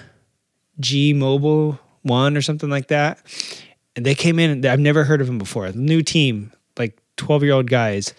[0.80, 3.20] G Mobile One or something like that.
[3.98, 5.70] And they came in, I've never heard of them before.
[5.74, 8.14] New team, like 12 year old guys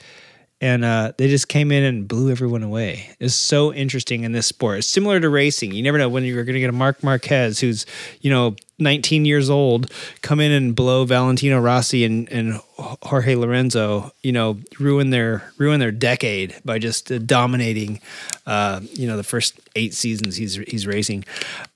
[0.60, 3.10] and uh, they just came in and blew everyone away.
[3.20, 4.78] It's so interesting in this sport.
[4.78, 5.72] It's similar to racing.
[5.72, 7.86] You never know when you're going to get a Marc Marquez who's
[8.20, 14.12] you know 19 years old come in and blow Valentino Rossi and, and Jorge Lorenzo.
[14.22, 18.00] You know, ruin their ruin their decade by just uh, dominating.
[18.46, 21.24] Uh, you know, the first eight seasons he's he's racing.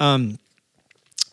[0.01, 0.39] Um,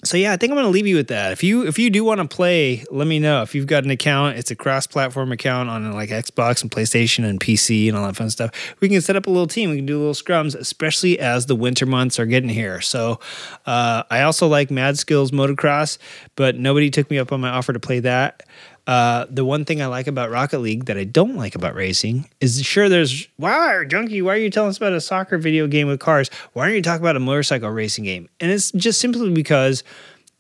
[0.04, 1.34] so yeah, I think I'm going to leave you with that.
[1.34, 3.42] If you if you do want to play, let me know.
[3.42, 7.38] If you've got an account, it's a cross-platform account on like Xbox and PlayStation and
[7.38, 8.52] PC and all that fun stuff.
[8.80, 9.72] We can set up a little team.
[9.72, 12.80] We can do little scrums, especially as the winter months are getting here.
[12.80, 13.20] So
[13.66, 15.98] uh, I also like Mad Skills Motocross,
[16.36, 18.44] but nobody took me up on my offer to play that.
[18.90, 22.28] Uh, the one thing I like about Rocket League that I don't like about racing
[22.42, 25.88] is sure there's wow junkie why are you telling us about a soccer video game
[25.88, 26.32] with cars?
[26.54, 28.30] Why aren't you talking about a motorcycle racing game?
[28.40, 29.84] And it's just simply because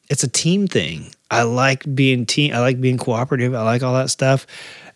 [0.10, 1.14] it's a team thing.
[1.30, 3.54] I like being team I like being cooperative.
[3.54, 4.48] I like all that stuff.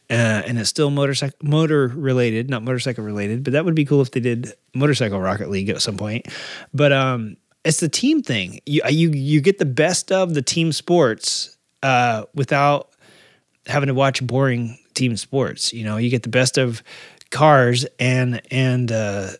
[0.09, 4.01] Uh, and it's still motorcycle motor related not motorcycle related but that would be cool
[4.01, 6.25] if they did motorcycle Rocket League at some point.
[6.73, 8.61] But um it's the team thing.
[8.65, 11.53] You you you get the best of the team sports
[11.83, 12.89] uh, without
[13.67, 15.73] having to watch boring team sports.
[15.73, 16.83] You know, you get the best of
[17.31, 19.31] cars and and uh,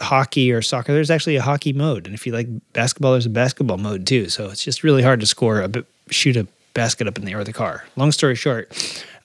[0.00, 0.92] hockey or soccer.
[0.92, 4.28] There's actually a hockey mode, and if you like basketball, there's a basketball mode too.
[4.28, 7.32] So it's just really hard to score a bit, shoot a basket up in the
[7.32, 7.84] air with a car.
[7.96, 8.70] Long story short,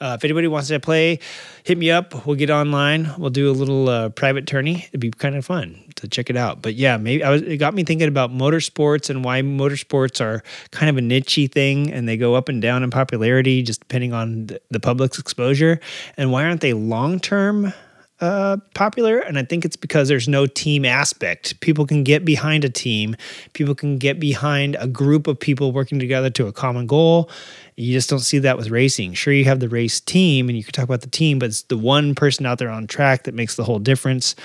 [0.02, 1.19] uh, if anybody wants to play,
[1.64, 2.26] hit me up.
[2.26, 3.11] We'll get online.
[3.18, 4.86] We'll do a little uh, private tourney.
[4.90, 6.61] It'd be kind of fun to check it out.
[6.61, 10.90] But yeah, maybe was, it got me thinking about motorsports and why motorsports are kind
[10.90, 14.49] of a nichey thing and they go up and down in popularity just depending on
[14.69, 15.80] the public's exposure.
[16.18, 17.73] And why aren't they long term?
[18.22, 21.60] Uh, popular, and I think it's because there's no team aspect.
[21.60, 23.15] People can get behind a team,
[23.53, 27.30] people can get behind a group of people working together to a common goal.
[27.76, 29.14] You just don't see that with racing.
[29.14, 31.64] Sure, you have the race team, and you can talk about the team, but it's
[31.64, 34.35] the one person out there on track that makes the whole difference.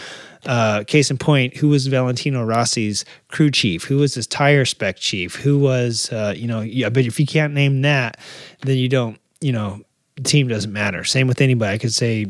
[0.47, 3.85] Uh, case in point, who was Valentino Rossi's crew chief?
[3.85, 5.35] Who was his tire spec chief?
[5.37, 8.17] Who was, uh, you know, yeah, but if you can't name that,
[8.61, 9.83] then you don't, you know,
[10.23, 11.05] team doesn't matter.
[11.05, 11.75] Same with anybody.
[11.75, 12.27] I could say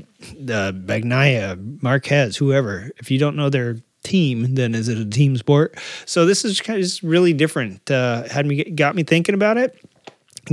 [0.51, 0.73] uh,
[1.83, 2.91] Marquez, whoever.
[2.99, 5.77] If you don't know their team, then is it a team sport?
[6.05, 7.91] So this is kind of just really different.
[7.91, 9.79] Uh, had me got me thinking about it.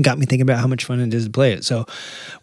[0.02, 1.64] Got me thinking about how much fun it is to play it.
[1.64, 1.86] So,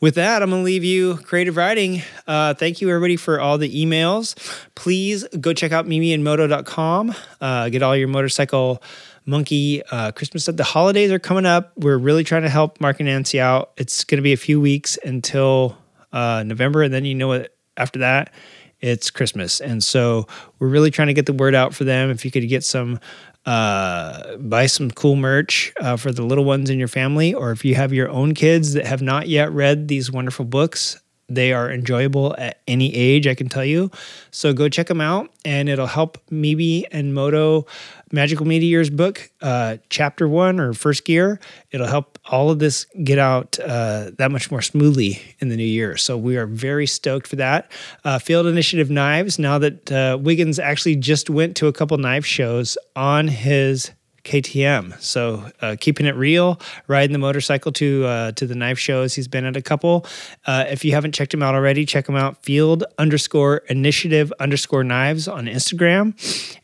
[0.00, 2.00] with that, I'm to leave you creative writing.
[2.24, 4.36] Uh, thank you, everybody, for all the emails.
[4.76, 7.12] Please go check out mimiandmoto.com.
[7.40, 8.80] Uh, get all your motorcycle
[9.26, 10.56] monkey uh, Christmas stuff.
[10.56, 11.72] The holidays are coming up.
[11.76, 13.72] We're really trying to help Mark and Nancy out.
[13.76, 15.76] It's going to be a few weeks until
[16.12, 17.54] uh, November, and then you know what?
[17.76, 18.32] After that,
[18.80, 20.26] it's Christmas, and so
[20.58, 22.10] we're really trying to get the word out for them.
[22.10, 22.98] If you could get some,
[23.46, 27.64] uh, buy some cool merch uh, for the little ones in your family, or if
[27.64, 30.98] you have your own kids that have not yet read these wonderful books,
[31.28, 33.90] they are enjoyable at any age, I can tell you.
[34.30, 37.66] So go check them out, and it'll help Mimi and Moto
[38.12, 41.38] Magical Meteors book, uh, chapter one or first gear.
[41.70, 45.62] It'll help all of this get out uh, that much more smoothly in the new
[45.62, 45.96] year.
[45.96, 47.70] So we are very stoked for that.
[48.04, 52.26] Uh, Field Initiative Knives, now that uh, Wiggins actually just went to a couple knife
[52.26, 53.92] shows on his
[54.24, 55.00] KTM.
[55.00, 59.14] So uh, keeping it real, riding the motorcycle to uh, to the knife shows.
[59.14, 60.06] He's been at a couple.
[60.46, 62.42] Uh, if you haven't checked him out already, check him out.
[62.42, 66.14] Field underscore initiative underscore knives on Instagram,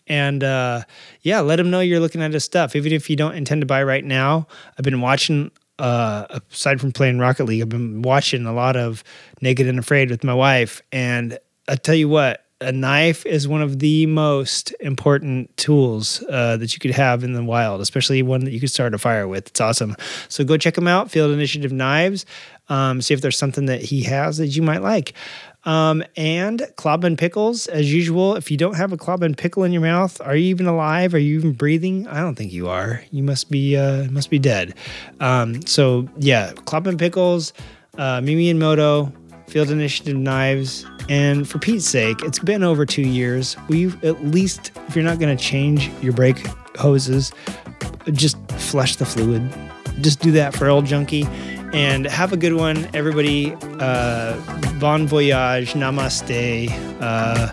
[0.07, 0.83] and uh,
[1.23, 2.77] yeah, let him know you're looking at his stuff.
[2.77, 4.47] Even if you don't intend to buy right now,
[4.79, 5.51] I've been watching.
[5.79, 9.05] Uh, aside from playing Rocket League, I've been watching a lot of
[9.43, 11.39] Naked and Afraid with my wife, and
[11.69, 16.73] I tell you what, a knife is one of the most important tools uh, that
[16.73, 19.49] you could have in the wild, especially one that you could start a fire with.
[19.49, 19.95] It's awesome.
[20.29, 22.25] So go check him out, Field Initiative Knives.
[22.69, 25.13] Um, see if there's something that he has that you might like.
[25.65, 28.37] Um, and Clobman Pickles, as usual.
[28.37, 31.13] If you don't have a Clobman pickle in your mouth, are you even alive?
[31.13, 32.07] Are you even breathing?
[32.07, 33.03] I don't think you are.
[33.11, 34.75] You must be uh, must be dead.
[35.21, 37.53] Um, so yeah, Clobman Pickles,
[37.99, 39.13] uh, Mimi and Moto,
[39.49, 43.57] Field Initiative Knives, and for Pete's sake, it's been over two years.
[43.69, 46.45] We've at least, if you're not going to change your brake
[46.77, 47.33] hoses,
[48.13, 49.43] just flush the fluid.
[50.01, 51.27] Just do that for old junkie
[51.73, 53.55] and have a good one, everybody.
[53.81, 54.37] Uh,
[54.79, 56.71] bon voyage, namaste,
[57.01, 57.53] uh,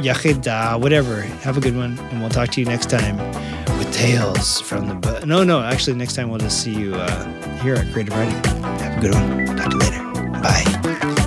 [0.00, 1.20] yachida, whatever.
[1.20, 3.16] Have a good one, and we'll talk to you next time
[3.78, 4.94] with tales from the.
[4.94, 8.44] Bu- no, no, actually, next time we'll just see you uh, here at Creative Writing.
[8.62, 9.56] Have a good one.
[9.56, 10.01] Talk to you later.
[10.42, 11.21] Bye.